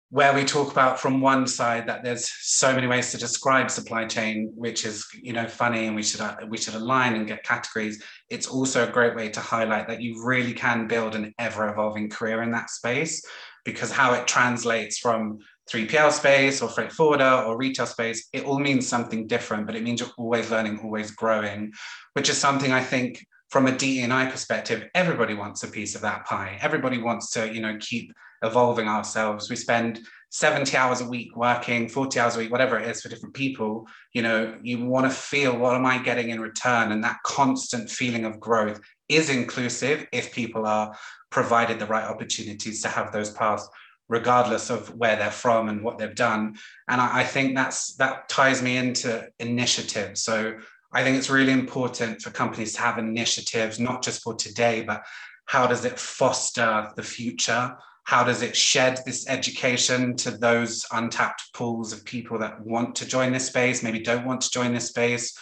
where 0.09 0.33
we 0.33 0.45
talk 0.45 0.71
about 0.71 0.97
from 0.97 1.19
one 1.19 1.45
side 1.45 1.85
that 1.87 2.01
there's 2.01 2.31
so 2.41 2.73
many 2.73 2.87
ways 2.87 3.11
to 3.11 3.17
describe 3.17 3.69
supply 3.69 4.05
chain 4.05 4.49
which 4.55 4.85
is 4.85 5.05
you 5.21 5.33
know 5.33 5.45
funny 5.45 5.87
and 5.87 5.95
we 5.97 6.03
should 6.03 6.21
we 6.47 6.57
should 6.57 6.75
align 6.75 7.15
and 7.15 7.27
get 7.27 7.43
categories 7.43 8.01
it's 8.29 8.47
also 8.47 8.87
a 8.87 8.91
great 8.91 9.17
way 9.17 9.27
to 9.27 9.41
highlight 9.41 9.85
that 9.85 10.01
you 10.01 10.25
really 10.25 10.53
can 10.53 10.87
build 10.87 11.13
an 11.13 11.33
ever 11.39 11.67
evolving 11.67 12.09
career 12.09 12.41
in 12.41 12.51
that 12.51 12.69
space 12.69 13.21
because 13.67 13.91
how 13.91 14.13
it 14.13 14.25
translates 14.25 14.97
from 14.97 15.39
3PL 15.69 16.13
space 16.13 16.62
or 16.62 16.69
freight 16.69 16.89
forwarder 16.89 17.43
or 17.45 17.57
retail 17.57 17.86
space, 17.86 18.29
it 18.31 18.45
all 18.45 18.59
means 18.59 18.88
something 18.88 19.27
different, 19.27 19.65
but 19.65 19.75
it 19.75 19.83
means 19.83 20.00
you're 20.00 20.09
always 20.17 20.50
learning, 20.50 20.79
always 20.79 21.12
growing, 21.12 21.74
which 22.13 22.29
is 22.29 22.38
something 22.38 22.71
I 22.71 22.81
think 22.81 23.27
from 23.50 23.67
a 23.67 23.77
DE&I 23.77 24.31
perspective, 24.31 24.86
everybody 24.95 25.33
wants 25.33 25.63
a 25.63 25.67
piece 25.67 25.95
of 25.95 26.01
that 26.01 26.25
pie. 26.25 26.57
Everybody 26.62 26.97
wants 26.97 27.31
to, 27.31 27.53
you 27.53 27.59
know, 27.59 27.77
keep 27.81 28.13
evolving 28.41 28.88
ourselves. 28.88 29.50
We 29.50 29.57
spend 29.57 30.00
70 30.29 30.77
hours 30.77 31.01
a 31.01 31.07
week 31.07 31.36
working, 31.36 31.89
40 31.89 32.19
hours 32.21 32.36
a 32.38 32.39
week, 32.39 32.51
whatever 32.51 32.79
it 32.79 32.88
is 32.88 33.01
for 33.01 33.09
different 33.09 33.36
people. 33.36 33.86
You 34.13 34.21
know, 34.21 34.57
you 34.63 34.86
want 34.86 35.12
to 35.12 35.17
feel 35.17 35.57
what 35.57 35.75
am 35.75 35.86
I 35.86 35.97
getting 35.97 36.29
in 36.29 36.39
return? 36.39 36.93
And 36.93 37.03
that 37.03 37.17
constant 37.25 37.89
feeling 37.89 38.24
of 38.24 38.39
growth 38.39 38.79
is 39.09 39.29
inclusive 39.29 40.07
if 40.11 40.33
people 40.33 40.65
are 40.65 40.95
provided 41.29 41.79
the 41.79 41.85
right 41.85 42.05
opportunities 42.05 42.81
to 42.81 42.87
have 42.87 43.11
those 43.11 43.31
paths 43.31 43.67
regardless 44.09 44.69
of 44.69 44.95
where 44.95 45.17
they're 45.17 45.29
from 45.29 45.67
and 45.67 45.83
what 45.83 45.97
they've 45.97 46.15
done. 46.15 46.55
And 46.87 47.01
I, 47.01 47.19
I, 47.19 47.23
think 47.25 47.55
that's 47.55 47.95
that 47.95 48.29
ties 48.29 48.61
me 48.61 48.77
into 48.77 49.27
initiatives 49.39 50.21
so 50.21 50.57
i 50.93 51.03
think 51.03 51.17
it's 51.17 51.29
really 51.29 51.51
important 51.51 52.21
for 52.21 52.29
companies 52.29 52.71
to 52.73 52.79
have 52.79 52.97
initiatives 52.97 53.77
not 53.77 54.01
just 54.01 54.23
for 54.23 54.33
today 54.35 54.81
but 54.83 55.03
how 55.47 55.65
does 55.65 55.85
it 55.85 55.97
foster 55.97 56.91
the 56.95 57.03
future? 57.03 57.75
How 58.03 58.23
does 58.23 58.41
it 58.41 58.55
shed 58.55 58.99
this 59.05 59.27
education 59.27 60.15
to 60.17 60.31
those 60.31 60.85
untapped 60.91 61.53
pools 61.53 61.91
of 61.91 62.05
people 62.05 62.37
that 62.39 62.59
want 62.61 62.95
to 62.97 63.05
join 63.05 63.33
this 63.33 63.47
space 63.47 63.81
maybe 63.81 63.99
don't 63.99 64.25
want 64.25 64.41
to 64.41 64.51
join 64.51 64.73
this 64.73 64.89
space? 64.89 65.37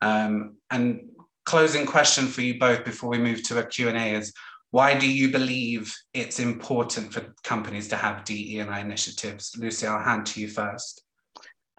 Um, 0.00 0.56
and 0.70 1.10
closing 1.48 1.86
question 1.86 2.26
for 2.26 2.42
you 2.42 2.58
both 2.58 2.84
before 2.84 3.08
we 3.08 3.16
move 3.16 3.42
to 3.42 3.58
a 3.58 3.64
q&a 3.64 4.14
is 4.14 4.34
why 4.70 4.94
do 4.98 5.10
you 5.10 5.30
believe 5.30 5.96
it's 6.12 6.40
important 6.40 7.10
for 7.10 7.34
companies 7.42 7.88
to 7.88 7.96
have 7.96 8.24
DE&I 8.24 8.80
initiatives? 8.80 9.56
Lucy, 9.58 9.86
I'll 9.86 10.04
hand 10.04 10.26
to 10.26 10.42
you 10.42 10.48
first. 10.48 11.02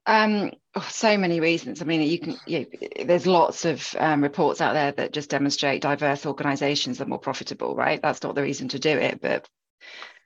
Um, 0.07 0.49
oh, 0.73 0.87
so 0.89 1.19
many 1.19 1.39
reasons. 1.39 1.83
I 1.83 1.85
mean, 1.85 2.01
you 2.01 2.17
can. 2.17 2.39
You 2.47 2.61
know, 2.61 3.05
there's 3.05 3.27
lots 3.27 3.65
of 3.65 3.95
um, 3.99 4.23
reports 4.23 4.59
out 4.59 4.73
there 4.73 4.91
that 4.93 5.13
just 5.13 5.29
demonstrate 5.29 5.83
diverse 5.83 6.25
organisations 6.25 6.99
are 6.99 7.05
more 7.05 7.19
profitable. 7.19 7.75
Right? 7.75 8.01
That's 8.01 8.23
not 8.23 8.33
the 8.33 8.41
reason 8.41 8.69
to 8.69 8.79
do 8.79 8.97
it, 8.97 9.21
but 9.21 9.47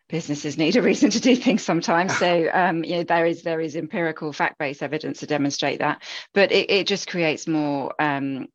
businesses 0.08 0.58
need 0.58 0.78
a 0.78 0.82
reason 0.82 1.10
to 1.10 1.20
do 1.20 1.36
things 1.36 1.64
sometimes. 1.64 2.18
So, 2.18 2.50
um, 2.54 2.86
you 2.86 2.96
know, 2.96 3.04
there 3.04 3.26
is 3.26 3.44
there 3.44 3.60
is 3.60 3.76
empirical 3.76 4.32
fact-based 4.32 4.84
evidence 4.84 5.20
to 5.20 5.28
demonstrate 5.28 5.80
that, 5.80 6.02
but 6.34 6.54
it, 6.54 6.70
it 6.70 6.88
just 6.88 7.10
creates 7.10 7.46
more 7.46 7.94
um, 8.00 8.48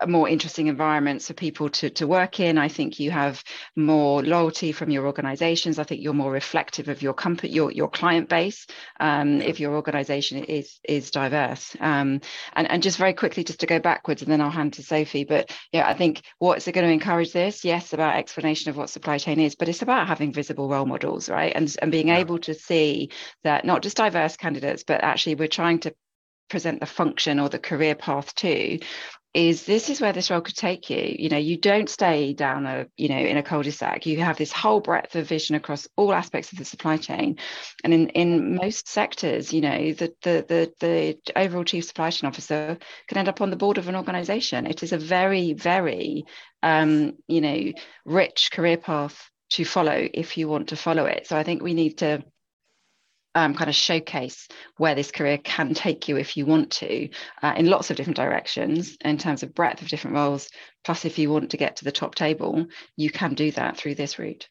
a 0.00 0.06
more 0.06 0.28
interesting 0.28 0.68
environments 0.68 1.26
for 1.26 1.34
people 1.34 1.68
to, 1.70 1.90
to 1.90 2.06
work 2.06 2.38
in. 2.38 2.58
I 2.58 2.68
think 2.68 3.00
you 3.00 3.10
have 3.10 3.42
more 3.74 4.22
loyalty 4.22 4.72
from 4.72 4.90
your 4.90 5.06
organizations. 5.06 5.78
I 5.78 5.84
think 5.84 6.02
you're 6.02 6.12
more 6.12 6.30
reflective 6.30 6.88
of 6.88 7.02
your 7.02 7.14
company, 7.14 7.52
your, 7.52 7.72
your 7.72 7.88
client 7.88 8.28
base, 8.28 8.66
um, 9.00 9.40
if 9.40 9.58
your 9.58 9.74
organization 9.74 10.44
is 10.44 10.78
is 10.84 11.10
diverse. 11.10 11.76
Um, 11.80 12.20
and, 12.52 12.70
and 12.70 12.82
just 12.82 12.98
very 12.98 13.14
quickly, 13.14 13.42
just 13.42 13.60
to 13.60 13.66
go 13.66 13.78
backwards, 13.78 14.22
and 14.22 14.30
then 14.30 14.40
I'll 14.40 14.50
hand 14.50 14.74
to 14.74 14.82
Sophie. 14.82 15.24
But 15.24 15.50
yeah, 15.72 15.88
I 15.88 15.94
think 15.94 16.22
what's 16.38 16.68
it 16.68 16.72
going 16.72 16.86
to 16.86 16.92
encourage 16.92 17.32
this? 17.32 17.64
Yes, 17.64 17.92
about 17.92 18.16
explanation 18.16 18.70
of 18.70 18.76
what 18.76 18.90
supply 18.90 19.18
chain 19.18 19.40
is, 19.40 19.56
but 19.56 19.68
it's 19.68 19.82
about 19.82 20.08
having 20.08 20.32
visible 20.32 20.68
role 20.68 20.86
models, 20.86 21.28
right? 21.28 21.52
And, 21.54 21.74
and 21.82 21.90
being 21.90 22.08
yeah. 22.08 22.18
able 22.18 22.38
to 22.40 22.54
see 22.54 23.10
that 23.44 23.64
not 23.64 23.82
just 23.82 23.96
diverse 23.96 24.36
candidates, 24.36 24.84
but 24.84 25.02
actually 25.02 25.34
we're 25.34 25.48
trying 25.48 25.80
to 25.80 25.94
present 26.48 26.80
the 26.80 26.86
function 26.86 27.38
or 27.38 27.48
the 27.48 27.58
career 27.58 27.94
path 27.94 28.34
to 28.36 28.78
is 29.38 29.64
this 29.66 29.88
is 29.88 30.00
where 30.00 30.12
this 30.12 30.30
role 30.30 30.40
could 30.40 30.56
take 30.56 30.90
you. 30.90 31.14
You 31.16 31.28
know 31.28 31.38
you 31.38 31.56
don't 31.56 31.88
stay 31.88 32.32
down 32.32 32.66
a 32.66 32.86
you 32.96 33.08
know 33.08 33.18
in 33.18 33.36
a 33.36 33.42
cul-de-sac. 33.42 34.04
You 34.04 34.20
have 34.20 34.36
this 34.36 34.50
whole 34.52 34.80
breadth 34.80 35.14
of 35.14 35.28
vision 35.28 35.54
across 35.54 35.86
all 35.96 36.12
aspects 36.12 36.50
of 36.50 36.58
the 36.58 36.64
supply 36.64 36.96
chain. 36.96 37.38
And 37.84 37.94
in 37.94 38.08
in 38.10 38.56
most 38.56 38.88
sectors 38.88 39.52
you 39.52 39.60
know 39.60 39.92
the 39.92 40.12
the 40.22 40.44
the, 40.48 40.72
the 40.80 41.18
overall 41.36 41.64
chief 41.64 41.84
supply 41.84 42.10
chain 42.10 42.26
officer 42.26 42.78
can 43.06 43.18
end 43.18 43.28
up 43.28 43.40
on 43.40 43.50
the 43.50 43.56
board 43.56 43.78
of 43.78 43.88
an 43.88 43.94
organization. 43.94 44.66
It 44.66 44.82
is 44.82 44.92
a 44.92 44.98
very 44.98 45.52
very 45.52 46.24
um 46.64 47.14
you 47.28 47.40
know 47.40 47.72
rich 48.04 48.50
career 48.50 48.76
path 48.76 49.30
to 49.50 49.64
follow 49.64 50.08
if 50.12 50.36
you 50.36 50.48
want 50.48 50.68
to 50.70 50.76
follow 50.76 51.04
it. 51.04 51.28
So 51.28 51.36
i 51.36 51.44
think 51.44 51.62
we 51.62 51.74
need 51.74 51.98
to 51.98 52.24
um, 53.38 53.54
kind 53.54 53.70
of 53.70 53.76
showcase 53.76 54.48
where 54.78 54.96
this 54.96 55.12
career 55.12 55.38
can 55.38 55.72
take 55.72 56.08
you 56.08 56.16
if 56.16 56.36
you 56.36 56.44
want 56.44 56.70
to 56.72 57.08
uh, 57.42 57.54
in 57.56 57.66
lots 57.66 57.90
of 57.90 57.96
different 57.96 58.16
directions 58.16 58.96
in 59.04 59.16
terms 59.16 59.42
of 59.42 59.54
breadth 59.54 59.80
of 59.80 59.88
different 59.88 60.16
roles. 60.16 60.48
Plus, 60.84 61.04
if 61.04 61.18
you 61.18 61.30
want 61.30 61.50
to 61.50 61.56
get 61.56 61.76
to 61.76 61.84
the 61.84 61.92
top 61.92 62.14
table, 62.14 62.66
you 62.96 63.10
can 63.10 63.34
do 63.34 63.52
that 63.52 63.76
through 63.76 63.94
this 63.94 64.18
route. 64.18 64.48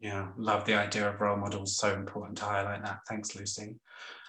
Yeah, 0.00 0.28
love 0.38 0.64
the 0.64 0.74
idea 0.74 1.08
of 1.08 1.20
role 1.20 1.36
models. 1.36 1.76
So 1.76 1.92
important 1.92 2.38
to 2.38 2.44
highlight 2.44 2.82
that. 2.84 3.00
Thanks, 3.08 3.36
Lucy. 3.36 3.76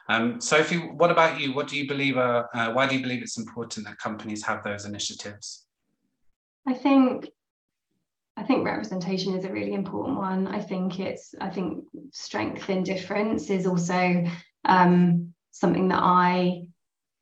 Um, 0.10 0.40
Sophie, 0.42 0.78
what 0.78 1.12
about 1.12 1.40
you? 1.40 1.54
What 1.54 1.68
do 1.68 1.78
you 1.78 1.88
believe? 1.88 2.18
Are, 2.18 2.50
uh, 2.54 2.72
why 2.74 2.88
do 2.88 2.96
you 2.96 3.02
believe 3.02 3.22
it's 3.22 3.38
important 3.38 3.86
that 3.86 3.98
companies 4.00 4.44
have 4.44 4.64
those 4.64 4.86
initiatives? 4.86 5.66
I 6.66 6.74
think 6.74 7.30
I 8.38 8.44
think 8.44 8.66
representation 8.66 9.34
is 9.34 9.46
a 9.46 9.52
really 9.52 9.74
important 9.74 10.18
one. 10.18 10.48
I 10.48 10.60
think 10.60 11.00
it's, 11.00 11.34
I 11.42 11.50
think 11.50 11.84
strength 12.12 12.70
in 12.70 12.84
difference 12.84 13.50
is 13.50 13.66
also 13.66 14.26
um, 14.66 15.34
something 15.52 15.88
that 15.90 16.00
I 16.02 16.68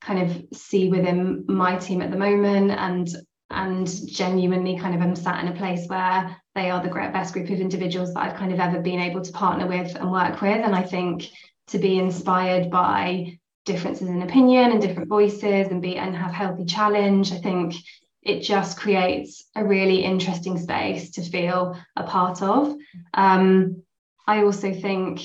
kind 0.02 0.20
of 0.20 0.46
see 0.54 0.90
within 0.90 1.46
my 1.48 1.78
team 1.78 2.02
at 2.02 2.12
the 2.12 2.18
moment 2.18 2.72
and 2.72 3.10
and 3.52 3.88
genuinely 4.08 4.78
kind 4.78 4.96
of 4.96 5.02
am 5.02 5.16
sat 5.16 5.44
in 5.44 5.52
a 5.52 5.56
place 5.56 5.88
where 5.88 6.36
they 6.56 6.72
are 6.72 6.82
the 6.82 6.90
best 6.90 7.34
group 7.34 7.50
of 7.50 7.60
individuals 7.60 8.14
that 8.14 8.22
I've 8.22 8.38
kind 8.38 8.52
of 8.52 8.60
ever 8.60 8.80
been 8.80 9.00
able 9.00 9.22
to 9.22 9.32
partner 9.32 9.68
with 9.68 9.96
and 9.96 10.12
work 10.12 10.42
with. 10.42 10.66
And 10.66 10.76
I 10.76 10.82
think 10.82 11.30
to 11.68 11.78
be 11.78 12.00
inspired 12.00 12.72
by 12.72 13.38
differences 13.66 14.10
in 14.10 14.22
opinion 14.24 14.72
and 14.72 14.82
different 14.82 15.10
voices 15.10 15.68
and 15.68 15.82
be 15.82 15.98
and 15.98 16.16
have 16.16 16.32
healthy 16.32 16.66
challenge, 16.66 17.32
I 17.32 17.38
think 17.38 17.76
it 18.24 18.42
just 18.42 18.80
creates 18.80 19.46
a 19.56 19.64
really 19.64 20.04
interesting 20.04 20.58
space 20.58 21.12
to 21.12 21.22
feel 21.22 21.78
a 21.96 22.04
part 22.04 22.42
of. 22.42 22.76
Um, 23.14 23.84
I 24.28 24.44
also 24.44 24.74
think 24.74 25.22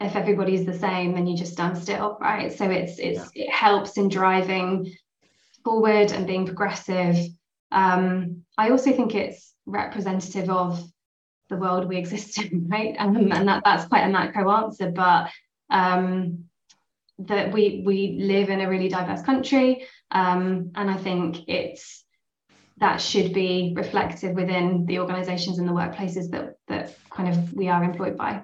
if 0.00 0.16
everybody's 0.16 0.66
the 0.66 0.78
same, 0.78 1.14
then 1.14 1.26
you 1.26 1.36
just 1.36 1.52
stand 1.52 1.78
still, 1.78 2.18
right? 2.20 2.52
So 2.52 2.70
it's 2.70 2.98
it's 2.98 3.30
yeah. 3.34 3.44
it 3.44 3.50
helps 3.50 3.96
in 3.96 4.08
driving 4.08 4.94
forward 5.64 6.12
and 6.12 6.26
being 6.26 6.46
progressive. 6.46 7.16
Um, 7.72 8.42
I 8.58 8.70
also 8.70 8.92
think 8.92 9.14
it's 9.14 9.52
representative 9.66 10.50
of 10.50 10.82
the 11.48 11.56
world 11.56 11.88
we 11.88 11.96
exist 11.96 12.40
in, 12.42 12.68
right? 12.70 12.94
Um, 12.98 13.32
and 13.32 13.48
that, 13.48 13.62
that's 13.64 13.88
quite 13.88 14.04
a 14.04 14.08
macro 14.08 14.50
answer, 14.50 14.90
but 14.90 15.30
um, 15.70 16.44
that 17.18 17.52
we 17.52 17.82
we 17.84 18.18
live 18.20 18.50
in 18.50 18.60
a 18.60 18.68
really 18.68 18.88
diverse 18.88 19.22
country, 19.22 19.86
um, 20.10 20.72
and 20.74 20.90
I 20.90 20.96
think 20.96 21.48
it's 21.48 22.03
that 22.78 23.00
should 23.00 23.32
be 23.32 23.72
reflected 23.76 24.34
within 24.34 24.84
the 24.86 24.98
organizations 24.98 25.58
and 25.58 25.68
the 25.68 25.72
workplaces 25.72 26.30
that 26.30 26.56
that 26.68 26.96
kind 27.10 27.28
of 27.28 27.52
we 27.52 27.68
are 27.68 27.84
employed 27.84 28.16
by 28.16 28.42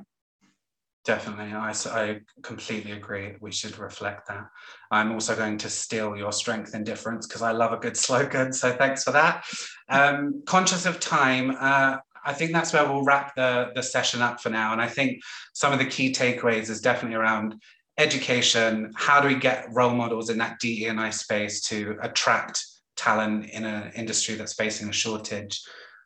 definitely 1.05 1.53
I, 1.53 1.73
I 1.87 2.21
completely 2.43 2.93
agree 2.93 3.35
we 3.41 3.51
should 3.53 3.79
reflect 3.79 4.29
that 4.29 4.45
i'm 4.91 5.13
also 5.13 5.35
going 5.35 5.59
to 5.59 5.71
steal 5.71 6.17
your 6.17 6.33
strength 6.33 6.75
and 6.75 6.85
difference 6.85 7.27
because 7.27 7.43
i 7.43 7.53
love 7.53 7.73
a 7.73 7.79
good 7.79 7.97
slogan 7.97 8.53
so 8.53 8.73
thanks 8.73 9.03
for 9.03 9.13
that 9.13 9.45
um, 9.89 10.43
conscious 10.47 10.87
of 10.87 11.01
time 11.01 11.57
uh, 11.59 11.97
I 12.25 12.33
think 12.33 12.53
that's 12.53 12.73
where 12.73 12.87
we'll 12.87 13.05
wrap 13.05 13.35
the, 13.35 13.71
the 13.75 13.83
session 13.83 14.23
up 14.23 14.41
for 14.41 14.51
now. 14.51 14.73
And 14.73 14.81
I 14.83 14.89
think 14.89 15.23
some 15.55 15.73
of 15.73 15.79
the 15.79 15.87
key 15.87 16.13
takeaways 16.13 16.69
is 16.69 16.81
definitely 16.81 17.17
around 17.17 17.55
education. 17.99 18.93
How 18.97 19.21
do 19.21 19.29
we 19.29 19.37
get 19.37 19.67
role 19.71 19.95
models 19.95 20.31
in 20.31 20.39
that 20.39 20.59
DE&I 20.61 21.11
space 21.11 21.63
to 21.69 21.97
attract 22.03 22.65
talent 23.01 23.51
in 23.51 23.65
an 23.65 23.93
industry 23.95 24.35
that's 24.35 24.55
facing 24.55 24.89
a 24.89 24.93
shortage. 24.93 25.61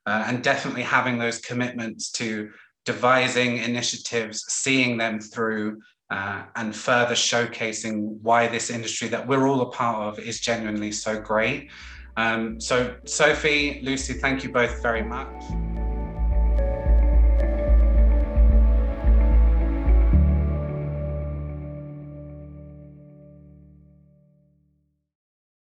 Uh, 0.06 0.24
and 0.26 0.42
definitely 0.42 0.82
having 0.82 1.18
those 1.18 1.38
commitments 1.38 2.10
to 2.12 2.50
devising 2.84 3.56
initiatives, 3.58 4.44
seeing 4.48 4.98
them 4.98 5.18
through, 5.18 5.80
uh, 6.10 6.42
and 6.56 6.76
further 6.76 7.14
showcasing 7.14 8.18
why 8.20 8.46
this 8.46 8.70
industry 8.70 9.08
that 9.08 9.26
we're 9.26 9.48
all 9.48 9.62
a 9.62 9.70
part 9.70 10.06
of 10.06 10.18
is 10.18 10.40
genuinely 10.40 10.92
so 10.92 11.18
great. 11.18 11.70
Um, 12.16 12.60
so, 12.60 12.94
Sophie, 13.06 13.80
Lucy, 13.82 14.14
thank 14.14 14.44
you 14.44 14.52
both 14.52 14.82
very 14.82 15.02
much. 15.02 15.73